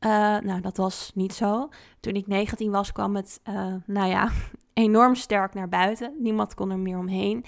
Uh, 0.00 0.10
nou, 0.38 0.60
dat 0.60 0.76
was 0.76 1.10
niet 1.14 1.34
zo. 1.34 1.68
Toen 2.00 2.14
ik 2.14 2.26
19 2.26 2.70
was, 2.70 2.92
kwam 2.92 3.16
het, 3.16 3.40
nou 3.86 4.08
ja, 4.08 4.30
enorm 4.74 5.14
sterk 5.14 5.54
naar 5.54 5.68
buiten. 5.68 6.14
Niemand 6.18 6.54
kon 6.54 6.70
er 6.70 6.78
meer 6.78 6.98
omheen. 6.98 7.44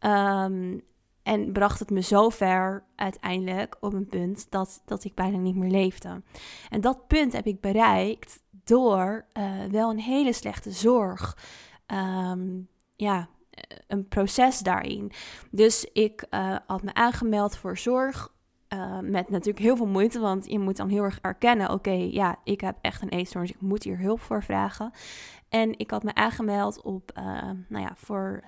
Um, 0.00 0.82
en 1.22 1.52
bracht 1.52 1.78
het 1.78 1.90
me 1.90 2.00
zo 2.00 2.28
ver 2.28 2.84
uiteindelijk 2.96 3.76
op 3.80 3.92
een 3.92 4.06
punt 4.06 4.50
dat, 4.50 4.82
dat 4.84 5.04
ik 5.04 5.14
bijna 5.14 5.36
niet 5.36 5.56
meer 5.56 5.70
leefde. 5.70 6.22
En 6.70 6.80
dat 6.80 7.06
punt 7.06 7.32
heb 7.32 7.46
ik 7.46 7.60
bereikt 7.60 8.42
door 8.64 9.26
uh, 9.32 9.64
wel 9.70 9.90
een 9.90 10.00
hele 10.00 10.32
slechte 10.32 10.70
zorg. 10.70 11.38
Um, 11.86 12.68
ja, 12.96 13.28
een 13.86 14.08
proces 14.08 14.58
daarin. 14.58 15.12
Dus 15.50 15.84
ik 15.92 16.26
uh, 16.30 16.56
had 16.66 16.82
me 16.82 16.94
aangemeld 16.94 17.56
voor 17.56 17.78
zorg. 17.78 18.30
Met 19.00 19.30
natuurlijk 19.30 19.64
heel 19.64 19.76
veel 19.76 19.86
moeite, 19.86 20.20
want 20.20 20.50
je 20.50 20.58
moet 20.58 20.76
dan 20.76 20.88
heel 20.88 21.02
erg 21.02 21.18
erkennen: 21.20 21.70
oké, 21.70 21.90
ja, 21.90 22.36
ik 22.44 22.60
heb 22.60 22.78
echt 22.80 23.02
een 23.02 23.08
eetstoornis, 23.08 23.50
ik 23.50 23.60
moet 23.60 23.82
hier 23.82 23.98
hulp 23.98 24.20
voor 24.20 24.42
vragen. 24.42 24.90
En 25.52 25.78
ik 25.78 25.90
had 25.90 26.02
me 26.02 26.14
aangemeld 26.14 26.82
op, 26.82 27.12
uh, 27.18 27.24
nou 27.68 27.84
ja, 27.84 27.92
voor, 27.96 28.44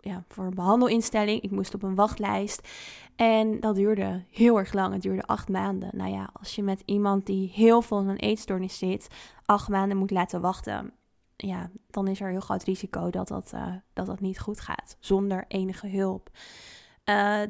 ja, 0.00 0.24
voor 0.28 0.44
een 0.44 0.54
behandelinstelling. 0.54 1.40
Ik 1.40 1.50
moest 1.50 1.74
op 1.74 1.82
een 1.82 1.94
wachtlijst. 1.94 2.68
En 3.14 3.60
dat 3.60 3.74
duurde 3.74 4.24
heel 4.30 4.58
erg 4.58 4.72
lang. 4.72 4.92
Het 4.92 5.02
duurde 5.02 5.26
acht 5.26 5.48
maanden. 5.48 5.90
Nou 5.92 6.10
ja, 6.10 6.30
als 6.32 6.54
je 6.54 6.62
met 6.62 6.82
iemand 6.84 7.26
die 7.26 7.50
heel 7.54 7.82
veel 7.82 8.00
in 8.00 8.08
een 8.08 8.16
eetstoornis 8.16 8.78
zit, 8.78 9.08
acht 9.44 9.68
maanden 9.68 9.96
moet 9.96 10.10
laten 10.10 10.40
wachten. 10.40 10.92
Ja, 11.36 11.70
dan 11.90 12.08
is 12.08 12.20
er 12.20 12.26
een 12.26 12.32
heel 12.32 12.40
groot 12.40 12.64
risico 12.64 13.10
dat 13.10 13.28
dat, 13.28 13.52
uh, 13.54 13.74
dat, 13.92 14.06
dat 14.06 14.20
niet 14.20 14.40
goed 14.40 14.60
gaat. 14.60 14.96
Zonder 15.00 15.44
enige 15.48 15.88
hulp. 15.88 16.30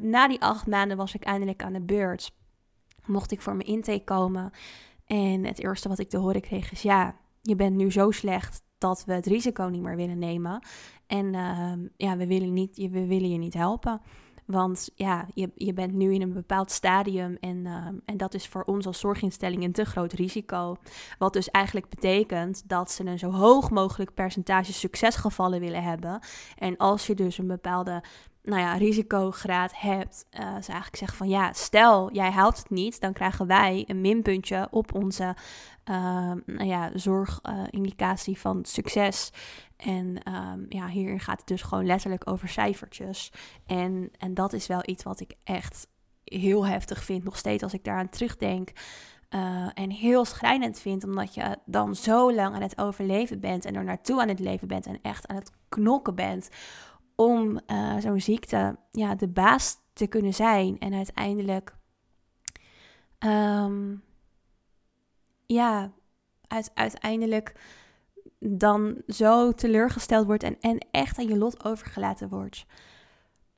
Na 0.00 0.28
die 0.28 0.40
acht 0.40 0.66
maanden 0.66 0.97
was 0.97 1.14
ik 1.14 1.25
eindelijk 1.25 1.62
aan 1.62 1.73
de 1.73 1.81
beurt. 1.81 2.35
Mocht 3.05 3.33
ik 3.33 3.40
voor 3.40 3.55
mijn 3.57 3.69
intake 3.69 4.05
komen. 4.05 4.50
En 5.07 5.45
het 5.45 5.59
eerste 5.59 5.88
wat 5.88 5.99
ik 5.99 6.09
te 6.09 6.19
horen 6.19 6.40
kreeg 6.40 6.73
is: 6.73 6.83
ja, 6.83 7.16
je 7.43 7.57
bent 7.57 7.76
nu 7.76 7.93
zo 7.93 8.11
slecht 8.11 8.64
dat 8.78 9.04
we 9.04 9.12
het 9.12 9.26
risico 9.26 9.64
niet 9.64 9.83
meer 9.83 9.97
willen 9.97 10.18
nemen. 10.18 10.66
En 11.06 11.35
uh, 11.35 11.73
ja, 11.97 12.16
we 12.16 12.26
willen, 12.26 12.52
niet, 12.52 12.76
we 12.76 13.06
willen 13.06 13.30
je 13.30 13.38
niet 13.38 13.54
helpen. 13.54 14.00
Want 14.47 14.90
ja, 14.95 15.26
je, 15.35 15.50
je 15.54 15.73
bent 15.73 15.92
nu 15.92 16.14
in 16.14 16.23
een 16.23 16.33
bepaald 16.33 16.71
stadium 16.71 17.37
en, 17.40 17.56
uh, 17.56 17.87
en 18.04 18.16
dat 18.16 18.35
is 18.35 18.49
voor 18.49 18.62
ons 18.62 18.87
als 18.87 18.99
zorginstelling 18.99 19.64
een 19.64 19.73
te 19.73 19.85
groot 19.85 20.12
risico. 20.12 20.76
Wat 21.18 21.33
dus 21.33 21.50
eigenlijk 21.50 21.88
betekent 21.88 22.68
dat 22.68 22.90
ze 22.90 23.04
een 23.04 23.18
zo 23.18 23.30
hoog 23.30 23.71
mogelijk 23.71 24.14
percentage 24.14 24.73
succesgevallen 24.73 25.61
willen 25.61 25.83
hebben. 25.83 26.21
En 26.59 26.76
als 26.76 27.06
je 27.06 27.14
dus 27.14 27.38
een 27.38 27.47
bepaalde 27.47 28.02
nou 28.46 28.60
ja, 28.60 28.74
risicograad 28.74 29.72
hebt, 29.76 30.26
uh, 30.30 30.40
ze 30.40 30.46
eigenlijk 30.46 30.96
zeggen 30.96 31.18
van 31.18 31.28
ja, 31.28 31.52
stel 31.52 32.12
jij 32.12 32.30
haalt 32.30 32.58
het 32.58 32.70
niet, 32.70 33.00
dan 33.00 33.12
krijgen 33.12 33.46
wij 33.46 33.84
een 33.86 34.00
minpuntje 34.00 34.68
op 34.70 34.94
onze 34.94 35.36
uh, 35.90 35.96
nou 36.46 36.64
ja, 36.64 36.90
zorgindicatie 36.94 38.38
van 38.38 38.64
succes. 38.64 39.32
En 39.76 40.20
um, 40.28 40.66
ja, 40.68 40.88
hier 40.88 41.20
gaat 41.20 41.38
het 41.38 41.46
dus 41.46 41.62
gewoon 41.62 41.86
letterlijk 41.86 42.30
over 42.30 42.48
cijfertjes. 42.48 43.32
En, 43.66 44.10
en 44.18 44.34
dat 44.34 44.52
is 44.52 44.66
wel 44.66 44.82
iets 44.84 45.02
wat 45.02 45.20
ik 45.20 45.34
echt 45.44 45.88
heel 46.24 46.66
heftig 46.66 47.04
vind, 47.04 47.24
nog 47.24 47.36
steeds 47.36 47.62
als 47.62 47.74
ik 47.74 47.84
daaraan 47.84 48.08
terugdenk. 48.08 48.72
Uh, 49.30 49.68
en 49.74 49.90
heel 49.90 50.24
schrijnend 50.24 50.78
vind, 50.78 51.04
omdat 51.04 51.34
je 51.34 51.58
dan 51.64 51.94
zo 51.94 52.32
lang 52.34 52.54
aan 52.54 52.62
het 52.62 52.78
overleven 52.78 53.40
bent 53.40 53.64
en 53.64 53.74
er 53.74 53.84
naartoe 53.84 54.20
aan 54.20 54.28
het 54.28 54.40
leven 54.40 54.68
bent 54.68 54.86
en 54.86 54.98
echt 55.02 55.26
aan 55.26 55.36
het 55.36 55.52
knokken 55.68 56.14
bent 56.14 56.48
om 57.16 57.61
uh, 57.66 57.96
zo'n 57.96 58.20
ziekte 58.20 58.76
ja, 58.90 59.14
de 59.14 59.28
baas 59.28 59.76
te 59.92 60.06
kunnen 60.06 60.35
zijn 60.35 60.78
en 60.78 60.94
uiteindelijk 60.94 61.76
um, 63.18 64.02
ja, 65.46 65.92
uit, 66.49 66.70
uiteindelijk 66.75 67.54
dan 68.38 69.02
zo 69.06 69.52
teleurgesteld 69.52 70.26
wordt 70.26 70.42
en, 70.42 70.56
en 70.61 70.78
echt 70.90 71.18
aan 71.18 71.28
je 71.28 71.38
lot 71.38 71.64
overgelaten 71.64 72.28
wordt. 72.28 72.66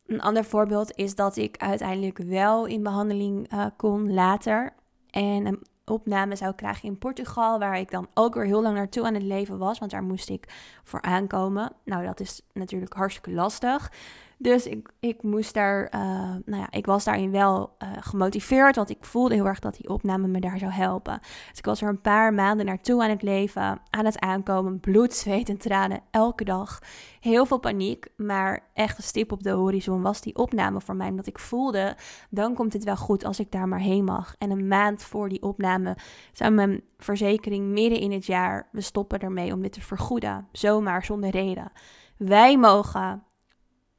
Een 0.07 0.21
ander 0.21 0.45
voorbeeld 0.45 0.97
is 0.97 1.15
dat 1.15 1.37
ik 1.37 1.57
uiteindelijk 1.57 2.19
wel 2.19 2.67
in 2.67 2.83
behandeling 2.83 3.53
uh, 3.53 3.67
kon 3.77 4.13
later. 4.13 4.75
En 5.11 5.63
opname 5.93 6.37
zou 6.37 6.55
krijgen 6.55 6.89
in 6.89 6.99
Portugal, 6.99 7.59
waar 7.59 7.79
ik 7.79 7.91
dan 7.91 8.09
ook 8.15 8.35
weer 8.35 8.45
heel 8.45 8.63
lang 8.63 8.77
naartoe 8.77 9.05
aan 9.05 9.15
het 9.15 9.23
leven 9.23 9.59
was, 9.59 9.79
want 9.79 9.91
daar 9.91 10.03
moest 10.03 10.29
ik 10.29 10.45
voor 10.85 11.03
aankomen. 11.03 11.73
Nou, 11.85 12.05
dat 12.07 12.21
is 12.21 12.43
natuurlijk 12.53 12.93
hartstikke 12.93 13.31
lastig. 13.31 13.93
Dus 14.41 14.67
ik, 14.67 14.89
ik 15.01 15.23
moest 15.23 15.55
daar, 15.55 15.93
uh, 15.95 16.01
nou 16.45 16.63
ja, 16.63 16.67
ik 16.71 16.87
was 16.87 17.05
daarin 17.05 17.31
wel 17.31 17.77
uh, 17.83 17.89
gemotiveerd, 18.01 18.77
want 18.77 18.91
ik 18.91 19.05
voelde 19.05 19.35
heel 19.35 19.47
erg 19.47 19.59
dat 19.59 19.77
die 19.77 19.89
opname 19.89 20.27
me 20.27 20.41
daar 20.41 20.59
zou 20.59 20.73
helpen. 20.73 21.19
Dus 21.21 21.59
ik 21.59 21.65
was 21.65 21.83
er 21.83 21.89
een 21.89 22.01
paar 22.01 22.35
maanden 22.35 22.67
naartoe 22.67 23.03
aan 23.03 23.11
het 23.11 23.23
leven, 23.23 23.81
aan 23.91 24.05
het 24.05 24.19
aankomen, 24.19 24.81
bloed, 24.81 25.15
zweet 25.15 25.49
en 25.49 25.59
tranen, 25.59 26.01
elke 26.11 26.45
dag. 26.45 26.79
Heel 27.21 27.47
veel 27.47 27.59
paniek, 27.59 28.07
maar 28.17 28.69
echt 28.75 28.99
een 28.99 29.05
stip 29.05 29.33
op 29.33 29.43
de 29.43 29.51
horizon 29.51 30.03
was 30.03 30.21
die 30.21 30.37
opname 30.37 30.81
voor 30.81 30.97
mij, 30.97 31.09
omdat 31.09 31.27
ik 31.27 31.39
voelde, 31.39 31.97
dan 32.31 32.55
komt 32.55 32.73
het 32.73 32.85
wel 32.85 32.97
goed 32.97 33.25
als 33.25 33.41
ik 33.41 33.53
daar 33.53 33.69
maar 33.69 33.81
heen 33.81 34.05
mag. 34.05 34.35
En 34.39 34.51
een 34.51 34.69
maand 34.69 35.03
voor 35.03 35.29
die 35.29 35.43
opname 35.43 35.97
zou 36.33 36.51
mijn 36.51 36.83
verzekering 36.99 37.67
midden 37.67 38.01
in 38.01 38.13
het 38.13 38.27
jaar, 38.27 38.69
we 38.73 38.81
stoppen 38.81 39.19
ermee 39.19 39.53
om 39.53 39.63
dit 39.63 39.73
te 39.73 39.81
vergoeden, 39.81 40.49
zomaar 40.53 41.05
zonder 41.05 41.31
reden. 41.31 41.73
Wij 42.17 42.59
mogen 42.59 43.23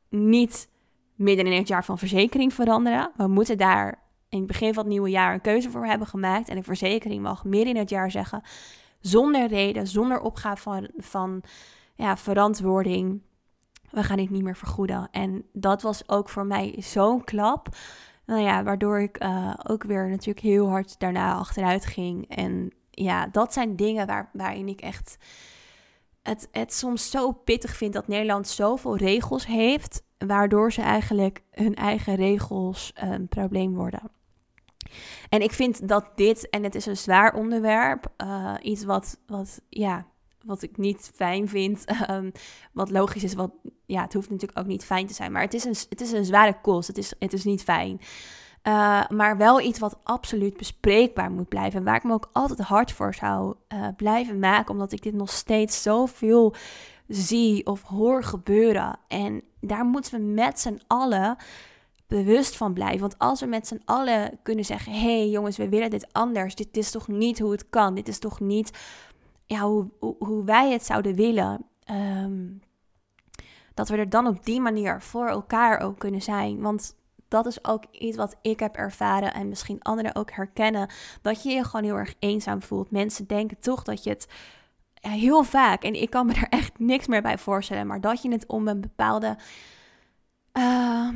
niet 0.09 0.69
midden 1.15 1.45
in 1.45 1.57
het 1.57 1.67
jaar 1.67 1.85
van 1.85 1.97
verzekering 1.97 2.53
veranderen. 2.53 3.11
We 3.15 3.27
moeten 3.27 3.57
daar 3.57 4.03
in 4.29 4.37
het 4.37 4.47
begin 4.47 4.73
van 4.73 4.83
het 4.83 4.91
nieuwe 4.91 5.09
jaar 5.09 5.33
een 5.33 5.41
keuze 5.41 5.69
voor 5.69 5.85
hebben 5.85 6.07
gemaakt. 6.07 6.49
En 6.49 6.55
de 6.55 6.63
verzekering 6.63 7.21
mag 7.21 7.43
midden 7.43 7.73
in 7.73 7.79
het 7.79 7.89
jaar 7.89 8.11
zeggen, 8.11 8.41
zonder 8.99 9.47
reden, 9.47 9.87
zonder 9.87 10.21
opgave 10.21 10.61
van, 10.61 10.89
van 10.97 11.43
ja, 11.95 12.17
verantwoording, 12.17 13.21
we 13.91 14.03
gaan 14.03 14.17
dit 14.17 14.29
niet 14.29 14.43
meer 14.43 14.55
vergoeden. 14.55 15.07
En 15.11 15.45
dat 15.53 15.81
was 15.81 16.09
ook 16.09 16.29
voor 16.29 16.45
mij 16.45 16.75
zo'n 16.77 17.23
klap. 17.23 17.67
Nou 18.25 18.41
ja, 18.41 18.63
waardoor 18.63 18.99
ik 18.99 19.23
uh, 19.23 19.53
ook 19.67 19.83
weer 19.83 20.09
natuurlijk 20.09 20.45
heel 20.45 20.69
hard 20.69 20.99
daarna 20.99 21.33
achteruit 21.33 21.85
ging. 21.85 22.29
En 22.29 22.73
ja, 22.91 23.27
dat 23.27 23.53
zijn 23.53 23.75
dingen 23.75 24.07
waar, 24.07 24.29
waarin 24.33 24.67
ik 24.67 24.81
echt 24.81 25.17
het, 26.23 26.47
het 26.51 26.73
soms 26.73 27.09
zo 27.09 27.31
pittig 27.31 27.75
vind 27.75 27.93
dat 27.93 28.07
Nederland 28.07 28.47
zoveel 28.47 28.97
regels 28.97 29.45
heeft, 29.45 30.03
waardoor 30.17 30.71
ze 30.71 30.81
eigenlijk 30.81 31.43
hun 31.51 31.75
eigen 31.75 32.15
regels 32.15 32.91
een 32.95 33.27
probleem 33.27 33.73
worden. 33.73 34.11
En 35.29 35.41
ik 35.41 35.51
vind 35.51 35.87
dat 35.87 36.05
dit, 36.15 36.49
en 36.49 36.63
het 36.63 36.75
is 36.75 36.85
een 36.85 36.97
zwaar 36.97 37.33
onderwerp, 37.33 38.13
uh, 38.17 38.53
iets 38.61 38.83
wat, 38.83 39.19
wat, 39.25 39.61
ja, 39.69 40.05
wat 40.43 40.61
ik 40.61 40.77
niet 40.77 41.11
fijn 41.15 41.47
vind, 41.47 42.09
um, 42.09 42.31
wat 42.73 42.89
logisch 42.89 43.23
is, 43.23 43.33
wat, 43.33 43.51
ja, 43.85 44.01
het 44.01 44.13
hoeft 44.13 44.29
natuurlijk 44.29 44.59
ook 44.59 44.67
niet 44.67 44.85
fijn 44.85 45.07
te 45.07 45.13
zijn, 45.13 45.31
maar 45.31 45.41
het 45.41 45.53
is 45.53 45.63
een, 45.63 45.75
het 45.89 46.01
is 46.01 46.11
een 46.11 46.25
zware 46.25 46.61
kost, 46.61 46.87
het 46.87 46.97
is, 46.97 47.13
het 47.19 47.33
is 47.33 47.43
niet 47.43 47.63
fijn. 47.63 48.01
Uh, 48.63 49.07
maar 49.07 49.37
wel 49.37 49.61
iets 49.61 49.79
wat 49.79 49.99
absoluut 50.03 50.57
bespreekbaar 50.57 51.31
moet 51.31 51.47
blijven. 51.47 51.79
En 51.79 51.85
waar 51.85 51.95
ik 51.95 52.03
me 52.03 52.13
ook 52.13 52.29
altijd 52.31 52.59
hard 52.59 52.91
voor 52.91 53.13
zou 53.13 53.55
uh, 53.73 53.87
blijven 53.97 54.39
maken. 54.39 54.71
Omdat 54.71 54.91
ik 54.91 55.03
dit 55.03 55.13
nog 55.13 55.29
steeds 55.29 55.81
zoveel 55.81 56.53
zie 57.07 57.65
of 57.65 57.83
hoor 57.83 58.23
gebeuren. 58.23 58.99
En 59.07 59.43
daar 59.61 59.85
moeten 59.85 60.13
we 60.19 60.25
met 60.25 60.59
z'n 60.59 60.81
allen 60.87 61.37
bewust 62.07 62.57
van 62.57 62.73
blijven. 62.73 62.99
Want 62.99 63.17
als 63.17 63.39
we 63.39 63.45
met 63.45 63.67
z'n 63.67 63.81
allen 63.85 64.39
kunnen 64.43 64.65
zeggen: 64.65 64.91
hé 64.91 64.99
hey 64.99 65.29
jongens, 65.29 65.57
we 65.57 65.69
willen 65.69 65.89
dit 65.89 66.13
anders. 66.13 66.55
Dit 66.55 66.77
is 66.77 66.91
toch 66.91 67.07
niet 67.07 67.39
hoe 67.39 67.51
het 67.51 67.69
kan. 67.69 67.95
Dit 67.95 68.07
is 68.07 68.19
toch 68.19 68.39
niet 68.39 68.71
ja, 69.45 69.59
hoe, 69.59 69.87
hoe, 70.19 70.43
wij 70.43 70.71
het 70.71 70.85
zouden 70.85 71.15
willen. 71.15 71.65
Um, 71.91 72.59
dat 73.73 73.89
we 73.89 73.97
er 73.97 74.09
dan 74.09 74.27
op 74.27 74.45
die 74.45 74.61
manier 74.61 75.01
voor 75.01 75.27
elkaar 75.27 75.79
ook 75.79 75.99
kunnen 75.99 76.21
zijn. 76.21 76.61
Want 76.61 76.95
dat 77.29 77.45
is 77.45 77.65
ook 77.65 77.83
iets 77.91 78.17
wat 78.17 78.35
ik 78.41 78.59
heb 78.59 78.75
ervaren 78.75 79.33
en 79.33 79.49
misschien 79.49 79.81
anderen 79.81 80.15
ook 80.15 80.31
herkennen. 80.31 80.89
Dat 81.21 81.43
je 81.43 81.49
je 81.49 81.63
gewoon 81.63 81.85
heel 81.85 81.95
erg 81.95 82.13
eenzaam 82.19 82.61
voelt. 82.61 82.91
Mensen 82.91 83.27
denken 83.27 83.59
toch 83.59 83.83
dat 83.83 84.03
je 84.03 84.09
het 84.09 84.27
heel 85.01 85.43
vaak, 85.43 85.83
en 85.83 86.01
ik 86.01 86.09
kan 86.09 86.25
me 86.25 86.33
er 86.41 86.49
echt 86.49 86.79
niks 86.79 87.07
meer 87.07 87.21
bij 87.21 87.37
voorstellen, 87.37 87.87
maar 87.87 88.01
dat 88.01 88.21
je 88.21 88.31
het 88.31 88.45
om 88.47 88.67
een 88.67 88.81
bepaalde. 88.81 89.37
Uh, 90.53 91.09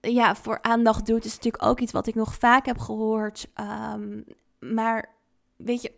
ja, 0.00 0.34
voor 0.34 0.62
aandacht 0.62 1.06
doet, 1.06 1.24
is 1.24 1.34
natuurlijk 1.34 1.64
ook 1.64 1.80
iets 1.80 1.92
wat 1.92 2.06
ik 2.06 2.14
nog 2.14 2.34
vaak 2.34 2.66
heb 2.66 2.78
gehoord. 2.78 3.48
Um, 3.94 4.24
maar 4.60 5.14
weet 5.56 5.82
je, 5.82 5.92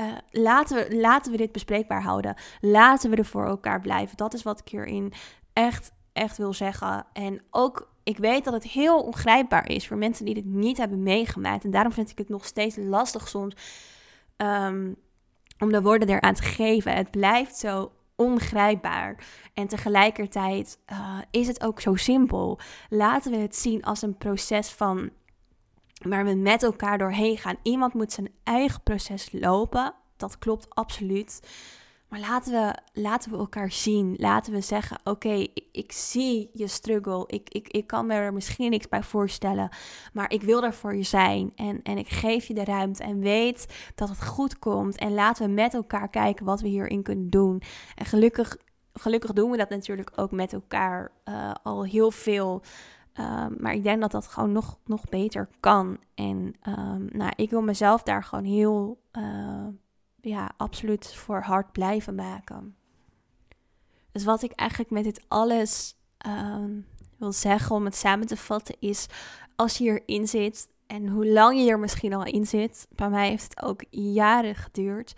uh, 0.00 0.16
laten, 0.30 0.76
we, 0.76 0.96
laten 0.96 1.32
we 1.32 1.38
dit 1.38 1.52
bespreekbaar 1.52 2.02
houden. 2.02 2.34
Laten 2.60 3.10
we 3.10 3.16
er 3.16 3.24
voor 3.24 3.46
elkaar 3.46 3.80
blijven. 3.80 4.16
Dat 4.16 4.34
is 4.34 4.42
wat 4.42 4.60
ik 4.60 4.68
hierin 4.68 5.12
echt, 5.52 5.92
echt 6.12 6.36
wil 6.36 6.52
zeggen. 6.52 7.06
En 7.12 7.42
ook, 7.50 7.88
ik 8.06 8.18
weet 8.18 8.44
dat 8.44 8.52
het 8.52 8.64
heel 8.64 9.00
ongrijpbaar 9.00 9.68
is 9.68 9.86
voor 9.86 9.96
mensen 9.96 10.24
die 10.24 10.34
dit 10.34 10.44
niet 10.44 10.76
hebben 10.76 11.02
meegemaakt. 11.02 11.64
En 11.64 11.70
daarom 11.70 11.92
vind 11.92 12.10
ik 12.10 12.18
het 12.18 12.28
nog 12.28 12.44
steeds 12.44 12.76
lastig 12.76 13.28
soms 13.28 13.54
um, 14.36 14.96
om 15.58 15.72
de 15.72 15.82
woorden 15.82 16.08
eraan 16.08 16.34
te 16.34 16.42
geven. 16.42 16.92
Het 16.92 17.10
blijft 17.10 17.56
zo 17.56 17.92
ongrijpbaar. 18.16 19.26
En 19.54 19.66
tegelijkertijd 19.66 20.78
uh, 20.92 21.18
is 21.30 21.46
het 21.46 21.62
ook 21.62 21.80
zo 21.80 21.94
simpel. 21.94 22.58
Laten 22.88 23.30
we 23.30 23.36
het 23.36 23.56
zien 23.56 23.82
als 23.82 24.02
een 24.02 24.16
proces 24.16 24.68
van 24.68 25.10
waar 26.02 26.24
we 26.24 26.34
met 26.34 26.62
elkaar 26.62 26.98
doorheen 26.98 27.38
gaan. 27.38 27.56
Iemand 27.62 27.94
moet 27.94 28.12
zijn 28.12 28.32
eigen 28.44 28.82
proces 28.82 29.28
lopen. 29.32 29.94
Dat 30.16 30.38
klopt 30.38 30.74
absoluut. 30.74 31.40
Maar 32.08 32.20
laten 32.20 32.52
we, 32.52 33.00
laten 33.00 33.30
we 33.30 33.36
elkaar 33.36 33.72
zien. 33.72 34.14
Laten 34.18 34.52
we 34.52 34.60
zeggen: 34.60 34.98
Oké, 35.04 35.32
ik, 35.32 35.64
ik, 35.72 35.92
zie 35.92 36.50
je 36.52 36.66
struggle. 36.66 37.24
Ik, 37.26 37.48
ik, 37.48 37.68
ik 37.68 37.86
kan 37.86 38.06
me 38.06 38.14
er 38.14 38.32
misschien 38.32 38.70
niks 38.70 38.88
bij 38.88 39.02
voorstellen. 39.02 39.68
Maar 40.12 40.30
ik 40.30 40.42
wil 40.42 40.64
er 40.64 40.74
voor 40.74 40.96
je 40.96 41.02
zijn. 41.02 41.52
En, 41.54 41.80
en 41.82 41.98
ik 41.98 42.08
geef 42.08 42.46
je 42.46 42.54
de 42.54 42.64
ruimte. 42.64 43.02
En 43.02 43.20
weet 43.20 43.92
dat 43.94 44.08
het 44.08 44.24
goed 44.24 44.58
komt. 44.58 44.96
En 44.96 45.14
laten 45.14 45.46
we 45.46 45.52
met 45.52 45.74
elkaar 45.74 46.08
kijken 46.08 46.44
wat 46.44 46.60
we 46.60 46.68
hierin 46.68 47.02
kunnen 47.02 47.30
doen. 47.30 47.62
En 47.94 48.04
gelukkig, 48.04 48.56
gelukkig 48.92 49.32
doen 49.32 49.50
we 49.50 49.56
dat 49.56 49.70
natuurlijk 49.70 50.12
ook 50.16 50.30
met 50.30 50.52
elkaar 50.52 51.12
uh, 51.24 51.52
al 51.62 51.84
heel 51.84 52.10
veel. 52.10 52.62
Um, 53.20 53.56
maar 53.58 53.74
ik 53.74 53.82
denk 53.82 54.00
dat 54.00 54.10
dat 54.10 54.26
gewoon 54.26 54.52
nog, 54.52 54.78
nog 54.84 55.08
beter 55.08 55.48
kan. 55.60 55.98
En 56.14 56.54
um, 56.68 57.08
nou, 57.12 57.32
ik 57.36 57.50
wil 57.50 57.62
mezelf 57.62 58.02
daar 58.02 58.24
gewoon 58.24 58.44
heel, 58.44 58.98
uh, 59.12 59.55
ja, 60.28 60.50
absoluut 60.56 61.14
voor 61.14 61.40
hard 61.40 61.72
blijven 61.72 62.14
maken. 62.14 62.76
Dus 64.12 64.24
wat 64.24 64.42
ik 64.42 64.52
eigenlijk 64.52 64.90
met 64.90 65.04
dit 65.04 65.24
alles 65.28 65.96
um, 66.26 66.86
wil 67.18 67.32
zeggen, 67.32 67.76
om 67.76 67.84
het 67.84 67.96
samen 67.96 68.26
te 68.26 68.36
vatten, 68.36 68.76
is 68.78 69.06
als 69.56 69.78
je 69.78 69.84
hierin 69.84 70.28
zit. 70.28 70.68
En 70.86 71.08
hoe 71.08 71.26
lang 71.26 71.58
je 71.58 71.70
er 71.70 71.78
misschien 71.78 72.14
al 72.14 72.24
in 72.24 72.46
zit, 72.46 72.86
bij 72.90 73.08
mij 73.08 73.28
heeft 73.28 73.42
het 73.42 73.62
ook 73.62 73.84
jaren 73.90 74.54
geduurd, 74.54 75.14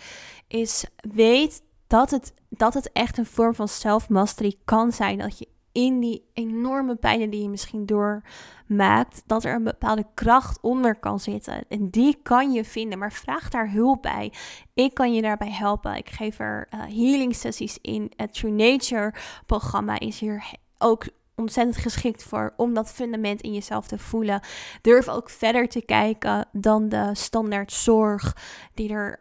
is 0.47 0.85
weet 1.13 1.63
dat 1.87 2.11
het, 2.11 2.35
dat 2.49 2.75
het 2.75 2.93
echt 2.93 3.19
een 3.19 3.27
vorm 3.27 3.55
van 3.55 3.69
self-mastery 3.69 4.55
kan 4.65 4.93
zijn. 4.93 5.19
Dat 5.19 5.39
je 5.39 5.49
in 5.79 6.01
die 6.01 6.25
enorme 6.33 6.97
pijnen 6.97 7.31
die 7.31 7.43
je 7.43 7.49
misschien 7.49 7.87
doormaakt, 7.87 9.23
dat 9.27 9.45
er 9.45 9.55
een 9.55 9.65
bepaalde 9.65 10.07
kracht 10.15 10.59
onder 10.61 10.95
kan 10.95 11.21
zitten. 11.21 11.65
En 11.69 11.91
die 11.91 12.19
kan 12.23 12.53
je 12.53 12.65
vinden, 12.65 12.99
maar 12.99 13.13
vraag 13.13 13.49
daar 13.49 13.71
hulp 13.71 14.03
bij. 14.03 14.33
Ik 14.75 14.95
kan 14.95 15.15
je 15.15 15.23
daarbij 15.23 15.51
helpen. 15.51 15.97
Ik 15.97 16.09
geef 16.09 16.39
er 16.39 16.69
uh, 16.71 16.81
healing 16.81 17.35
sessies 17.35 17.79
in. 17.81 18.13
Het 18.17 18.33
True 18.33 18.53
Nature 18.53 19.15
programma 19.47 19.99
is 19.99 20.21
hier 20.21 20.55
ook 20.79 21.07
ontzettend 21.39 21.77
geschikt 21.77 22.23
voor 22.23 22.53
om 22.57 22.75
dat 22.75 22.93
fundament 22.93 23.41
in 23.41 23.53
jezelf 23.53 23.87
te 23.87 23.99
voelen. 23.99 24.41
Durf 24.81 25.09
ook 25.09 25.31
verder 25.31 25.69
te 25.69 25.83
kijken 25.85 26.47
dan 26.53 26.89
de 26.89 27.11
standaard 27.13 27.73
zorg 27.73 28.37
die 28.75 28.93
er, 28.93 29.19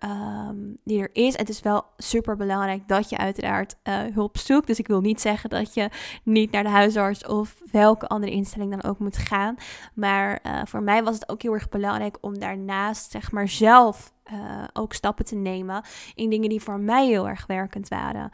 um, 0.49 0.77
die 0.83 1.01
er 1.01 1.09
is. 1.13 1.37
Het 1.37 1.49
is 1.49 1.61
wel 1.61 1.85
super 1.97 2.35
belangrijk 2.35 2.87
dat 2.87 3.09
je 3.09 3.17
uiteraard 3.17 3.75
uh, 3.83 3.99
hulp 4.13 4.37
zoekt. 4.37 4.67
Dus 4.67 4.79
ik 4.79 4.87
wil 4.87 5.01
niet 5.01 5.21
zeggen 5.21 5.49
dat 5.49 5.73
je 5.73 5.89
niet 6.23 6.51
naar 6.51 6.63
de 6.63 6.69
huisarts 6.69 7.25
of 7.25 7.55
welke 7.71 8.07
andere 8.07 8.31
instelling 8.31 8.71
dan 8.71 8.91
ook 8.91 8.99
moet 8.99 9.17
gaan. 9.17 9.55
Maar 9.93 10.39
uh, 10.45 10.61
voor 10.65 10.83
mij 10.83 11.03
was 11.03 11.15
het 11.15 11.29
ook 11.29 11.41
heel 11.41 11.53
erg 11.53 11.69
belangrijk 11.69 12.17
om 12.21 12.39
daarnaast 12.39 13.11
zeg 13.11 13.31
maar 13.31 13.47
zelf 13.47 14.15
uh, 14.31 14.63
ook 14.73 14.93
stappen 14.93 15.25
te 15.25 15.35
nemen 15.35 15.83
in 16.15 16.29
dingen 16.29 16.49
die 16.49 16.61
voor 16.61 16.79
mij 16.79 17.07
heel 17.07 17.27
erg 17.27 17.45
werkend 17.45 17.87
waren. 17.87 18.29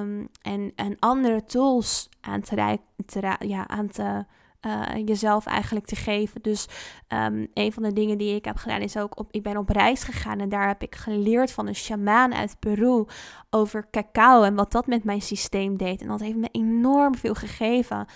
Um, 0.00 0.28
en, 0.42 0.72
andere 0.98 1.44
tools 1.44 2.08
aan 2.20 2.40
te, 2.40 2.78
te, 3.06 3.36
ja, 3.38 3.68
aan 3.68 3.88
te 3.88 4.24
uh, 4.66 4.82
jezelf 5.04 5.46
eigenlijk 5.46 5.86
te 5.86 5.96
geven. 5.96 6.42
Dus 6.42 6.66
um, 7.08 7.48
een 7.54 7.72
van 7.72 7.82
de 7.82 7.92
dingen 7.92 8.18
die 8.18 8.34
ik 8.34 8.44
heb 8.44 8.56
gedaan 8.56 8.80
is 8.80 8.96
ook 8.96 9.18
op, 9.18 9.28
ik 9.30 9.42
ben 9.42 9.56
op 9.56 9.68
reis 9.68 10.04
gegaan 10.04 10.40
en 10.40 10.48
daar 10.48 10.68
heb 10.68 10.82
ik 10.82 10.94
geleerd 10.94 11.52
van 11.52 11.66
een 11.66 11.74
shamaan 11.74 12.34
uit 12.34 12.56
Peru 12.58 13.04
over 13.50 13.90
cacao 13.90 14.42
en 14.42 14.54
wat 14.54 14.72
dat 14.72 14.86
met 14.86 15.04
mijn 15.04 15.22
systeem 15.22 15.76
deed. 15.76 16.00
En 16.00 16.08
dat 16.08 16.20
heeft 16.20 16.36
me 16.36 16.48
enorm 16.52 17.14
veel 17.14 17.34
gegeven. 17.34 18.06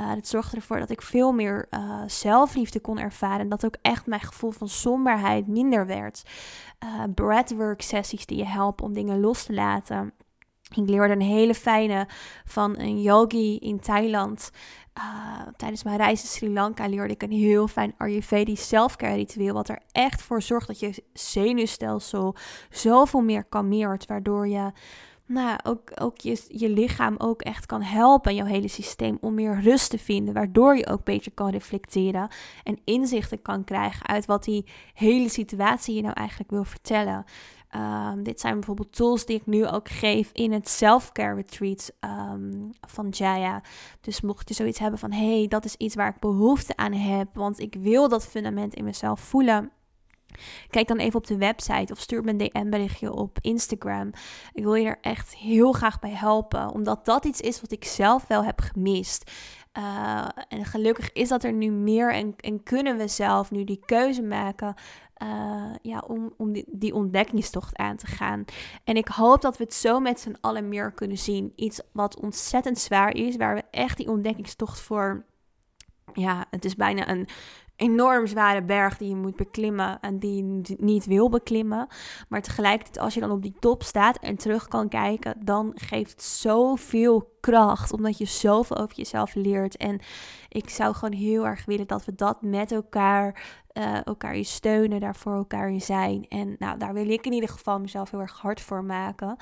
Uh, 0.00 0.14
dat 0.14 0.26
zorgde 0.26 0.56
ervoor 0.56 0.78
dat 0.78 0.90
ik 0.90 1.02
veel 1.02 1.32
meer 1.32 1.66
uh, 1.70 2.02
zelfliefde 2.06 2.80
kon 2.80 2.98
ervaren 2.98 3.40
en 3.40 3.48
dat 3.48 3.64
ook 3.64 3.76
echt 3.82 4.06
mijn 4.06 4.20
gevoel 4.20 4.50
van 4.50 4.68
somberheid 4.68 5.46
minder 5.46 5.86
werd. 5.86 6.22
breathwork 7.14 7.82
sessies 7.82 8.26
die 8.26 8.38
je 8.38 8.46
helpen 8.46 8.84
om 8.84 8.92
dingen 8.92 9.20
los 9.20 9.44
te 9.44 9.52
laten. 9.52 10.12
Ik 10.74 10.88
leerde 10.88 11.14
een 11.14 11.20
hele 11.20 11.54
fijne 11.54 12.08
van 12.44 12.78
een 12.78 13.02
yogi 13.02 13.58
in 13.58 13.80
Thailand. 13.80 14.50
Uh, 14.98 15.40
tijdens 15.56 15.82
mijn 15.82 15.96
reis 15.96 16.22
in 16.22 16.28
Sri 16.28 16.52
Lanka 16.52 16.86
leerde 16.86 17.14
ik 17.14 17.22
een 17.22 17.32
heel 17.32 17.68
fijn 17.68 17.94
Ayurvedisch 17.96 18.68
selfcare 18.68 19.14
ritueel. 19.14 19.54
Wat 19.54 19.68
er 19.68 19.82
echt 19.92 20.22
voor 20.22 20.42
zorgt 20.42 20.66
dat 20.66 20.80
je 20.80 21.02
zenuwstelsel 21.12 22.34
zoveel 22.70 23.20
meer 23.20 23.44
kalmeert. 23.44 24.06
Waardoor 24.06 24.48
je 24.48 24.72
nou, 25.26 25.58
ook, 25.62 25.90
ook 26.00 26.20
je, 26.20 26.44
je 26.48 26.68
lichaam 26.68 27.14
ook 27.18 27.42
echt 27.42 27.66
kan 27.66 27.82
helpen. 27.82 28.30
En 28.30 28.36
jouw 28.36 28.46
hele 28.46 28.68
systeem 28.68 29.18
om 29.20 29.34
meer 29.34 29.60
rust 29.60 29.90
te 29.90 29.98
vinden. 29.98 30.34
Waardoor 30.34 30.76
je 30.76 30.86
ook 30.86 31.04
beter 31.04 31.32
kan 31.32 31.50
reflecteren. 31.50 32.28
En 32.62 32.78
inzichten 32.84 33.42
kan 33.42 33.64
krijgen 33.64 34.06
uit 34.06 34.26
wat 34.26 34.44
die 34.44 34.64
hele 34.94 35.28
situatie 35.28 35.94
je 35.94 36.02
nou 36.02 36.14
eigenlijk 36.14 36.50
wil 36.50 36.64
vertellen. 36.64 37.24
Um, 37.74 38.22
dit 38.22 38.40
zijn 38.40 38.54
bijvoorbeeld 38.54 38.96
tools 38.96 39.26
die 39.26 39.36
ik 39.36 39.46
nu 39.46 39.66
ook 39.66 39.88
geef 39.88 40.30
in 40.32 40.52
het 40.52 40.68
self-care 40.68 41.34
retreat 41.34 41.92
um, 42.00 42.70
van 42.80 43.08
Jaya. 43.08 43.62
Dus 44.00 44.20
mocht 44.20 44.48
je 44.48 44.54
zoiets 44.54 44.78
hebben 44.78 44.98
van, 44.98 45.12
hey, 45.12 45.46
dat 45.48 45.64
is 45.64 45.74
iets 45.74 45.94
waar 45.94 46.14
ik 46.14 46.20
behoefte 46.20 46.76
aan 46.76 46.92
heb, 46.92 47.28
want 47.34 47.58
ik 47.58 47.76
wil 47.78 48.08
dat 48.08 48.26
fundament 48.26 48.74
in 48.74 48.84
mezelf 48.84 49.20
voelen. 49.20 49.70
Kijk 50.70 50.88
dan 50.88 50.96
even 50.96 51.18
op 51.18 51.26
de 51.26 51.36
website 51.36 51.92
of 51.92 52.00
stuur 52.00 52.22
me 52.22 52.30
een 52.30 52.38
DM-berichtje 52.38 53.12
op 53.12 53.38
Instagram. 53.40 54.10
Ik 54.52 54.64
wil 54.64 54.74
je 54.74 54.86
er 54.86 54.98
echt 55.00 55.34
heel 55.36 55.72
graag 55.72 55.98
bij 55.98 56.10
helpen, 56.10 56.70
omdat 56.70 57.04
dat 57.04 57.24
iets 57.24 57.40
is 57.40 57.60
wat 57.60 57.72
ik 57.72 57.84
zelf 57.84 58.26
wel 58.26 58.44
heb 58.44 58.60
gemist. 58.60 59.30
Uh, 59.78 60.28
en 60.48 60.64
gelukkig 60.64 61.12
is 61.12 61.28
dat 61.28 61.44
er 61.44 61.52
nu 61.52 61.70
meer 61.70 62.12
en, 62.12 62.34
en 62.36 62.62
kunnen 62.62 62.96
we 62.96 63.08
zelf 63.08 63.50
nu 63.50 63.64
die 63.64 63.82
keuze 63.86 64.22
maken 64.22 64.74
uh, 65.22 65.74
ja, 65.82 65.98
om, 66.06 66.34
om 66.36 66.52
die, 66.52 66.64
die, 66.68 66.94
ontdekkingstocht 66.94 67.76
aan 67.76 67.96
te 67.96 68.06
gaan. 68.06 68.44
En 68.84 68.96
ik 68.96 69.08
hoop 69.08 69.40
dat 69.40 69.56
we 69.56 69.64
het 69.64 69.74
zo 69.74 70.00
met 70.00 70.20
z'n 70.20 70.36
allen 70.40 70.68
meer 70.68 70.92
kunnen 70.92 71.18
zien. 71.18 71.52
Iets 71.56 71.80
wat 71.92 72.20
ontzettend 72.20 72.78
zwaar 72.78 73.14
is, 73.14 73.36
waar 73.36 73.54
we 73.54 73.62
echt 73.70 73.96
die 73.96 74.08
ontdekkingstocht 74.08 74.80
voor. 74.80 75.24
Ja, 76.12 76.46
het 76.50 76.64
is 76.64 76.74
bijna 76.74 77.08
een, 77.08 77.28
enorm 77.76 78.26
zware 78.26 78.62
berg 78.62 78.96
die 78.96 79.08
je 79.08 79.16
moet 79.16 79.36
beklimmen 79.36 80.00
en 80.00 80.18
die 80.18 80.36
je 80.36 80.76
niet 80.78 81.06
wil 81.06 81.28
beklimmen. 81.28 81.86
Maar 82.28 82.42
tegelijkertijd, 82.42 82.98
als 82.98 83.14
je 83.14 83.20
dan 83.20 83.30
op 83.30 83.42
die 83.42 83.56
top 83.60 83.82
staat 83.82 84.18
en 84.18 84.36
terug 84.36 84.68
kan 84.68 84.88
kijken, 84.88 85.36
dan 85.44 85.72
geeft 85.74 86.10
het 86.10 86.22
zoveel 86.22 87.34
kracht, 87.40 87.92
omdat 87.92 88.18
je 88.18 88.24
zoveel 88.24 88.76
over 88.76 88.96
jezelf 88.96 89.34
leert. 89.34 89.76
En 89.76 90.00
ik 90.48 90.70
zou 90.70 90.94
gewoon 90.94 91.18
heel 91.18 91.46
erg 91.46 91.64
willen 91.64 91.86
dat 91.86 92.04
we 92.04 92.14
dat 92.14 92.42
met 92.42 92.72
elkaar, 92.72 93.42
uh, 93.72 94.06
elkaar 94.06 94.34
in 94.34 94.44
steunen, 94.44 95.00
daar 95.00 95.16
voor 95.16 95.34
elkaar 95.34 95.70
in 95.70 95.80
zijn. 95.80 96.26
En 96.28 96.56
nou, 96.58 96.78
daar 96.78 96.94
wil 96.94 97.08
ik 97.08 97.26
in 97.26 97.32
ieder 97.32 97.48
geval 97.48 97.80
mezelf 97.80 98.10
heel 98.10 98.20
erg 98.20 98.40
hard 98.40 98.60
voor 98.60 98.84
maken. 98.84 99.36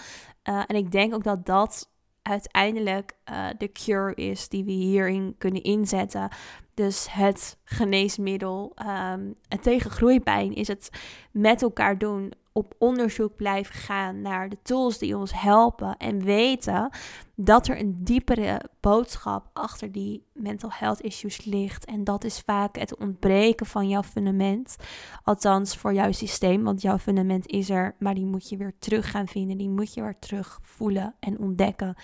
Uh, 0.49 0.62
en 0.66 0.77
ik 0.77 0.90
denk 0.90 1.14
ook 1.14 1.25
dat 1.25 1.47
dat 1.47 1.92
uiteindelijk 2.24 3.16
uh, 3.30 3.46
de 3.58 3.72
cure 3.72 4.14
is 4.14 4.48
die 4.48 4.64
we 4.64 4.70
hierin 4.70 5.34
kunnen 5.38 5.62
inzetten. 5.62 6.28
Dus 6.74 7.06
het 7.10 7.58
geneesmiddel 7.64 8.74
um, 9.12 9.34
tegen 9.62 9.90
groeipijn 9.90 10.54
is 10.54 10.68
het 10.68 10.90
met 11.30 11.62
elkaar 11.62 11.98
doen, 11.98 12.32
op 12.56 12.74
onderzoek 12.78 13.36
blijven 13.36 13.74
gaan 13.74 14.20
naar 14.20 14.48
de 14.48 14.58
tools 14.62 14.98
die 14.98 15.16
ons 15.16 15.40
helpen 15.40 15.96
en 15.96 16.24
weten 16.24 16.90
dat 17.36 17.68
er 17.68 17.80
een 17.80 18.04
diepere 18.04 18.60
boodschap 18.80 19.50
achter 19.52 19.92
die 19.92 20.26
mental 20.32 20.70
health 20.72 21.00
issues 21.00 21.44
ligt. 21.44 21.84
En 21.84 22.04
dat 22.04 22.24
is 22.24 22.40
vaak 22.40 22.78
het 22.78 22.98
ontbreken 22.98 23.66
van 23.66 23.88
jouw 23.88 24.02
fundament. 24.02 24.76
Althans 25.24 25.76
voor 25.76 25.94
jouw 25.94 26.12
systeem, 26.12 26.64
want 26.64 26.82
jouw 26.82 26.98
fundament 26.98 27.46
is 27.46 27.70
er, 27.70 27.94
maar 27.98 28.14
die 28.14 28.26
moet 28.26 28.48
je 28.48 28.56
weer 28.56 28.74
terug 28.78 29.10
gaan 29.10 29.28
vinden. 29.28 29.58
Die 29.58 29.70
moet 29.70 29.94
je 29.94 30.02
weer 30.02 30.18
terug 30.18 30.58
voelen 30.62 31.14
en 31.20 31.38
ontdekken. 31.38 31.94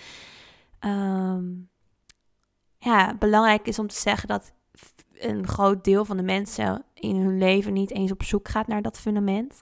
Um, 0.80 1.70
ja, 2.78 3.14
belangrijk 3.18 3.66
is 3.66 3.78
om 3.78 3.86
te 3.86 4.00
zeggen 4.00 4.28
dat 4.28 4.52
een 5.18 5.46
groot 5.46 5.84
deel 5.84 6.04
van 6.04 6.16
de 6.16 6.22
mensen 6.22 6.84
in 6.94 7.16
hun 7.16 7.38
leven 7.38 7.72
niet 7.72 7.90
eens 7.90 8.10
op 8.10 8.22
zoek 8.22 8.48
gaat 8.48 8.66
naar 8.66 8.82
dat 8.82 9.00
fundament. 9.00 9.60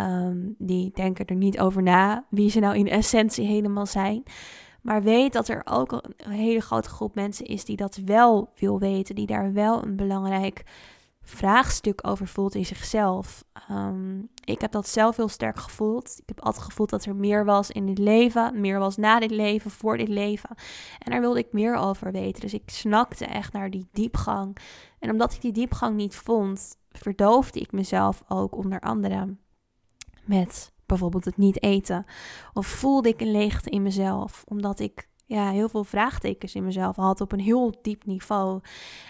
Um, 0.00 0.54
die 0.58 0.90
denken 0.94 1.26
er 1.26 1.36
niet 1.36 1.60
over 1.60 1.82
na 1.82 2.24
wie 2.30 2.50
ze 2.50 2.60
nou 2.60 2.76
in 2.76 2.88
essentie 2.88 3.46
helemaal 3.46 3.86
zijn. 3.86 4.22
Maar 4.82 5.02
weet 5.02 5.32
dat 5.32 5.48
er 5.48 5.62
ook 5.64 5.92
een 6.16 6.30
hele 6.30 6.60
grote 6.60 6.88
groep 6.88 7.14
mensen 7.14 7.46
is 7.46 7.64
die 7.64 7.76
dat 7.76 7.96
wel 8.04 8.50
wil 8.56 8.78
weten, 8.78 9.14
die 9.14 9.26
daar 9.26 9.52
wel 9.52 9.84
een 9.84 9.96
belangrijk 9.96 10.64
vraagstuk 11.22 12.06
over 12.06 12.26
voelt 12.26 12.54
in 12.54 12.66
zichzelf. 12.66 13.44
Um, 13.70 14.28
ik 14.44 14.60
heb 14.60 14.72
dat 14.72 14.88
zelf 14.88 15.16
heel 15.16 15.28
sterk 15.28 15.58
gevoeld. 15.58 16.14
Ik 16.16 16.28
heb 16.28 16.40
altijd 16.40 16.64
gevoeld 16.64 16.90
dat 16.90 17.04
er 17.04 17.16
meer 17.16 17.44
was 17.44 17.70
in 17.70 17.86
dit 17.86 17.98
leven, 17.98 18.60
meer 18.60 18.78
was 18.78 18.96
na 18.96 19.18
dit 19.18 19.30
leven, 19.30 19.70
voor 19.70 19.96
dit 19.96 20.08
leven. 20.08 20.50
En 20.98 21.10
daar 21.10 21.20
wilde 21.20 21.38
ik 21.38 21.52
meer 21.52 21.74
over 21.74 22.12
weten. 22.12 22.40
Dus 22.40 22.54
ik 22.54 22.70
snakte 22.70 23.24
echt 23.24 23.52
naar 23.52 23.70
die 23.70 23.88
diepgang. 23.92 24.56
En 24.98 25.10
omdat 25.10 25.32
ik 25.32 25.40
die 25.40 25.52
diepgang 25.52 25.96
niet 25.96 26.16
vond, 26.16 26.76
verdoofde 26.90 27.60
ik 27.60 27.72
mezelf 27.72 28.22
ook 28.28 28.56
onder 28.56 28.80
andere 28.80 29.36
met 30.30 30.72
bijvoorbeeld 30.86 31.24
het 31.24 31.36
niet 31.36 31.62
eten. 31.62 32.06
Of 32.52 32.66
voelde 32.66 33.08
ik 33.08 33.20
een 33.20 33.30
leegte 33.30 33.70
in 33.70 33.82
mezelf, 33.82 34.44
omdat 34.48 34.80
ik 34.80 35.08
ja, 35.26 35.50
heel 35.50 35.68
veel 35.68 35.84
vraagtekens 35.84 36.54
in 36.54 36.64
mezelf 36.64 36.96
had 36.96 37.20
op 37.20 37.32
een 37.32 37.40
heel 37.40 37.78
diep 37.82 38.04
niveau. 38.04 38.60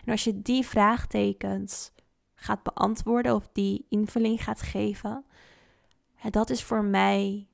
En 0.04 0.12
als 0.12 0.24
je 0.24 0.42
die 0.42 0.66
vraagtekens 0.66 1.92
gaat 2.35 2.62
beantwoorden 2.62 3.35
of 3.35 3.48
die 3.52 3.87
invulling 3.88 4.44
gaat 4.44 4.62
geven, 4.62 5.24
dat 6.30 6.50
is 6.50 6.64
voor 6.64 6.85
mij 6.85 7.46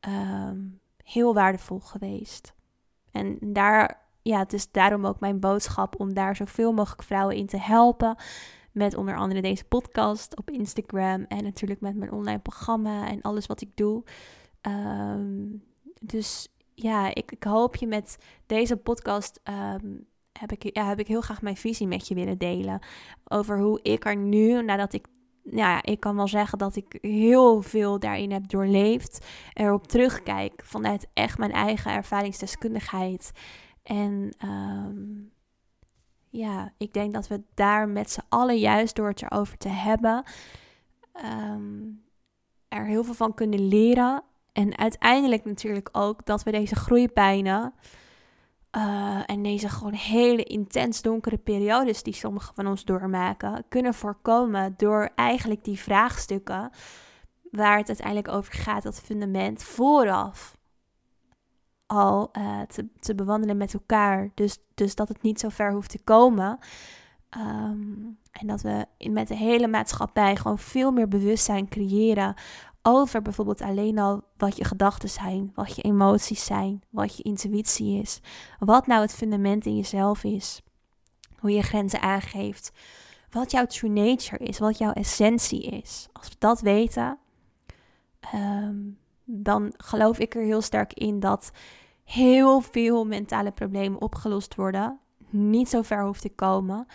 ehm, 0.00 0.58
heel 1.04 1.34
waardevol 1.34 1.80
geweest. 1.80 2.54
En 3.10 3.38
daar, 3.40 4.00
ja, 4.22 4.38
het 4.38 4.52
is 4.52 4.70
daarom 4.70 5.06
ook 5.06 5.20
mijn 5.20 5.40
boodschap 5.40 6.00
om 6.00 6.14
daar 6.14 6.36
zoveel 6.36 6.72
mogelijk 6.72 7.02
vrouwen 7.02 7.36
in 7.36 7.46
te 7.46 7.60
helpen. 7.60 8.16
Met 8.72 8.96
onder 8.96 9.16
andere 9.16 9.42
deze 9.42 9.64
podcast 9.64 10.36
op 10.36 10.50
Instagram 10.50 11.24
en 11.28 11.42
natuurlijk 11.42 11.80
met 11.80 11.96
mijn 11.96 12.12
online 12.12 12.38
programma 12.38 13.08
en 13.08 13.22
alles 13.22 13.46
wat 13.46 13.60
ik 13.60 13.76
doe. 13.76 14.04
Ehm, 14.60 15.46
dus 16.00 16.48
ja, 16.74 17.14
ik, 17.14 17.32
ik, 17.32 17.44
hoop 17.44 17.76
je 17.76 17.86
met 17.86 18.18
deze 18.46 18.76
podcast 18.76 19.40
ehm, 19.42 19.86
heb 20.32 20.52
ik, 20.52 20.74
ja, 20.76 20.88
heb 20.88 20.98
ik 20.98 21.06
heel 21.06 21.20
graag 21.20 21.42
mijn 21.42 21.56
visie 21.56 21.86
met 21.86 22.08
je 22.08 22.14
willen 22.14 22.38
delen. 22.38 22.80
Over 23.24 23.58
hoe 23.58 23.82
ik 23.82 24.04
er 24.04 24.16
nu, 24.16 24.62
nadat 24.62 24.92
ik, 24.92 25.06
ja, 25.42 25.82
ik 25.82 26.00
kan 26.00 26.16
wel 26.16 26.28
zeggen 26.28 26.58
dat 26.58 26.76
ik 26.76 26.98
heel 27.00 27.62
veel 27.62 27.98
daarin 27.98 28.32
heb 28.32 28.48
doorleefd, 28.48 29.26
erop 29.52 29.86
terugkijk 29.86 30.62
vanuit 30.64 31.06
echt 31.14 31.38
mijn 31.38 31.52
eigen 31.52 31.92
ervaringsdeskundigheid. 31.92 33.30
En 33.82 34.34
um, 34.44 35.32
ja, 36.30 36.72
ik 36.78 36.92
denk 36.92 37.12
dat 37.12 37.28
we 37.28 37.42
daar 37.54 37.88
met 37.88 38.10
z'n 38.10 38.24
allen 38.28 38.58
juist 38.58 38.96
door 38.96 39.08
het 39.08 39.22
erover 39.22 39.58
te 39.58 39.68
hebben, 39.68 40.24
um, 41.24 42.02
er 42.68 42.84
heel 42.84 43.04
veel 43.04 43.14
van 43.14 43.34
kunnen 43.34 43.68
leren. 43.68 44.22
En 44.52 44.78
uiteindelijk 44.78 45.44
natuurlijk 45.44 45.88
ook 45.92 46.26
dat 46.26 46.42
we 46.42 46.50
deze 46.50 46.74
groeipijnen 46.74 47.74
uh, 48.76 49.20
en 49.26 49.42
deze 49.42 49.68
gewoon 49.68 49.92
hele 49.92 50.42
intens 50.42 51.02
donkere 51.02 51.38
periodes 51.38 52.02
die 52.02 52.14
sommigen 52.14 52.54
van 52.54 52.66
ons 52.66 52.84
doormaken, 52.84 53.64
kunnen 53.68 53.94
voorkomen 53.94 54.74
door 54.76 55.10
eigenlijk 55.14 55.64
die 55.64 55.78
vraagstukken 55.78 56.70
waar 57.50 57.78
het 57.78 57.88
uiteindelijk 57.88 58.28
over 58.28 58.52
gaat, 58.52 58.82
dat 58.82 59.00
fundament 59.00 59.62
vooraf 59.62 60.57
al 61.88 62.30
uh, 62.38 62.60
te, 62.60 62.86
te, 63.00 63.14
bewandelen 63.14 63.56
met 63.56 63.74
elkaar. 63.74 64.30
Dus, 64.34 64.58
dus 64.74 64.94
dat 64.94 65.08
het 65.08 65.22
niet 65.22 65.40
zo 65.40 65.48
ver 65.48 65.72
hoeft 65.72 65.90
te 65.90 66.02
komen. 66.04 66.58
Um, 67.36 68.18
en 68.32 68.46
dat 68.46 68.60
we 68.60 68.86
met 69.10 69.28
de 69.28 69.36
hele 69.36 69.68
maatschappij 69.68 70.36
gewoon 70.36 70.58
veel 70.58 70.90
meer 70.90 71.08
bewustzijn 71.08 71.68
creëren 71.68 72.34
over 72.82 73.22
bijvoorbeeld 73.22 73.60
alleen 73.60 73.98
al 73.98 74.22
wat 74.36 74.56
je 74.56 74.64
gedachten 74.64 75.08
zijn, 75.08 75.52
wat 75.54 75.76
je 75.76 75.82
emoties 75.82 76.44
zijn, 76.44 76.82
wat 76.90 77.16
je 77.16 77.22
intuïtie 77.22 78.00
is, 78.00 78.20
wat 78.58 78.86
nou 78.86 79.00
het 79.00 79.14
fundament 79.14 79.66
in 79.66 79.76
jezelf 79.76 80.24
is, 80.24 80.62
hoe 81.38 81.50
je 81.50 81.62
grenzen 81.62 82.00
aangeeft, 82.00 82.72
wat 83.30 83.50
jouw 83.50 83.66
true 83.66 83.90
nature 83.90 84.44
is, 84.44 84.58
wat 84.58 84.78
jouw 84.78 84.92
essentie 84.92 85.62
is. 85.62 86.08
Als 86.12 86.28
we 86.28 86.34
dat 86.38 86.60
weten, 86.60 87.18
um, 88.34 88.98
dan 89.24 89.72
geloof 89.76 90.18
ik 90.18 90.34
er 90.34 90.42
heel 90.42 90.62
sterk 90.62 90.92
in 90.92 91.20
dat 91.20 91.50
heel 92.08 92.60
veel 92.60 93.04
mentale 93.04 93.50
problemen 93.50 94.00
opgelost 94.00 94.54
worden, 94.54 94.98
niet 95.30 95.68
zo 95.68 95.82
ver 95.82 96.04
hoeft 96.04 96.22
te 96.22 96.34
komen 96.34 96.86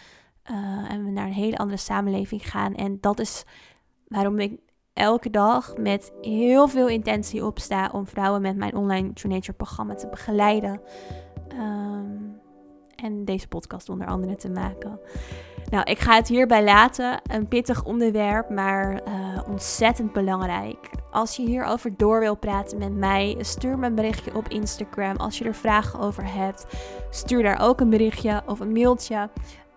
uh, 0.52 0.92
en 0.92 1.06
we 1.06 1.12
naar 1.12 1.26
een 1.26 1.34
hele 1.34 1.58
andere 1.58 1.80
samenleving 1.80 2.50
gaan. 2.50 2.76
En 2.76 2.98
dat 3.02 3.20
is 3.20 3.46
waarom 4.08 4.40
ik 4.40 4.60
elke 4.94 5.30
dag 5.30 5.78
met 5.78 6.14
heel 6.22 6.68
veel 6.68 6.88
intentie 6.88 7.46
opsta 7.46 7.90
om 7.92 8.08
vrouwen 8.08 8.42
met 8.42 8.56
mijn 8.56 8.76
online 8.76 9.14
True 9.14 9.32
Nature 9.32 9.58
programma 9.58 9.94
te 9.96 10.08
begeleiden. 10.08 10.82
Um, 11.60 12.42
en 12.96 13.26
deze 13.26 13.48
podcast 13.48 13.90
onder 13.90 14.08
andere 14.08 14.36
te 14.36 14.50
maken. 14.50 15.00
Nou, 15.70 15.84
ik 15.84 16.00
ga 16.00 16.16
het 16.16 16.28
hierbij 16.28 16.64
laten. 16.64 17.22
Een 17.24 17.48
pittig 17.48 17.84
onderwerp, 17.84 18.50
maar 18.50 19.02
uh, 19.08 19.40
ontzettend 19.48 20.14
belangrijk. 20.14 20.90
Als 21.12 21.36
je 21.36 21.46
hierover 21.46 21.98
door 21.98 22.20
wil 22.20 22.36
praten 22.36 22.78
met 22.78 22.94
mij, 22.96 23.36
stuur 23.40 23.78
me 23.78 23.86
een 23.86 23.96
berichtje 23.96 24.36
op 24.36 24.48
Instagram. 24.48 25.16
Als 25.16 25.38
je 25.38 25.46
er 25.46 25.56
vragen 25.56 26.00
over 26.00 26.34
hebt, 26.34 26.66
stuur 27.10 27.44
daar 27.44 27.60
ook 27.62 27.80
een 27.80 27.90
berichtje 27.90 28.42
of 28.46 28.60
een 28.60 28.72
mailtje. 28.72 29.30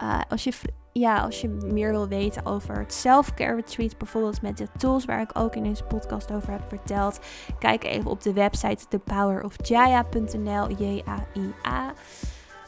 Uh, 0.02 0.20
als 0.28 0.44
je 0.44 0.52
ja, 0.92 1.20
als 1.20 1.40
je 1.40 1.48
meer 1.48 1.90
wil 1.90 2.08
weten 2.08 2.46
over 2.46 2.78
het 2.78 2.92
self-care 2.92 3.54
retreat, 3.54 3.98
bijvoorbeeld 3.98 4.42
met 4.42 4.56
de 4.56 4.66
tools 4.78 5.04
waar 5.04 5.20
ik 5.20 5.30
ook 5.38 5.56
in 5.56 5.62
deze 5.62 5.84
podcast 5.84 6.32
over 6.32 6.50
heb 6.50 6.62
verteld, 6.68 7.20
kijk 7.58 7.84
even 7.84 8.10
op 8.10 8.22
de 8.22 8.32
website 8.32 8.88
thepowerofjaya.nl, 8.88 10.70
J-A-I-A. 10.70 11.92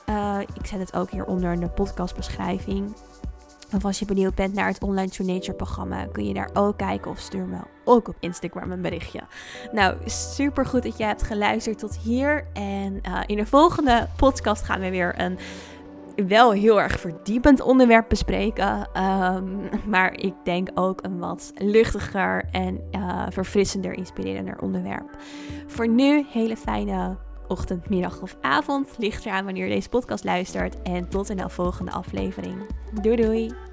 Uh, 0.08 0.38
ik 0.54 0.66
zet 0.66 0.78
het 0.78 0.94
ook 0.94 1.10
hieronder 1.10 1.52
in 1.52 1.60
de 1.60 1.68
podcastbeschrijving. 1.68 2.94
Of 3.74 3.84
als 3.84 3.98
je 3.98 4.04
benieuwd 4.04 4.34
bent 4.34 4.54
naar 4.54 4.66
het 4.66 4.82
Online 4.82 5.10
to 5.10 5.24
Nature 5.24 5.56
programma, 5.56 6.06
kun 6.12 6.26
je 6.26 6.34
daar 6.34 6.50
ook 6.52 6.76
kijken 6.76 7.10
of 7.10 7.18
stuur 7.18 7.46
me 7.46 7.58
ook 7.84 8.08
op 8.08 8.16
Instagram 8.20 8.72
een 8.72 8.82
berichtje. 8.82 9.20
Nou, 9.72 9.96
super 10.04 10.66
goed 10.66 10.82
dat 10.82 10.98
je 10.98 11.04
hebt 11.04 11.22
geluisterd 11.22 11.78
tot 11.78 11.96
hier. 11.96 12.46
En 12.52 13.00
uh, 13.08 13.20
in 13.26 13.36
de 13.36 13.46
volgende 13.46 14.08
podcast 14.16 14.64
gaan 14.64 14.80
we 14.80 14.90
weer 14.90 15.20
een 15.20 15.38
wel 16.28 16.50
heel 16.50 16.80
erg 16.80 17.00
verdiepend 17.00 17.60
onderwerp 17.60 18.08
bespreken. 18.08 18.88
Um, 19.02 19.68
maar 19.86 20.14
ik 20.14 20.34
denk 20.44 20.68
ook 20.74 21.04
een 21.04 21.18
wat 21.18 21.52
luchtiger 21.54 22.44
en 22.52 22.80
uh, 22.92 23.26
verfrissender, 23.28 23.92
inspirerender 23.92 24.58
onderwerp. 24.60 25.16
Voor 25.66 25.88
nu, 25.88 26.26
hele 26.28 26.56
fijne 26.56 27.16
ochtend, 27.48 27.88
middag 27.88 28.22
of 28.22 28.36
avond. 28.40 28.94
Ligt 28.98 29.24
eraan 29.24 29.44
wanneer 29.44 29.64
je 29.64 29.74
deze 29.74 29.88
podcast 29.88 30.24
luistert. 30.24 30.82
En 30.82 31.08
tot 31.08 31.30
in 31.30 31.36
de 31.36 31.48
volgende 31.48 31.90
aflevering. 31.90 32.66
Doei 33.02 33.16
doei! 33.16 33.67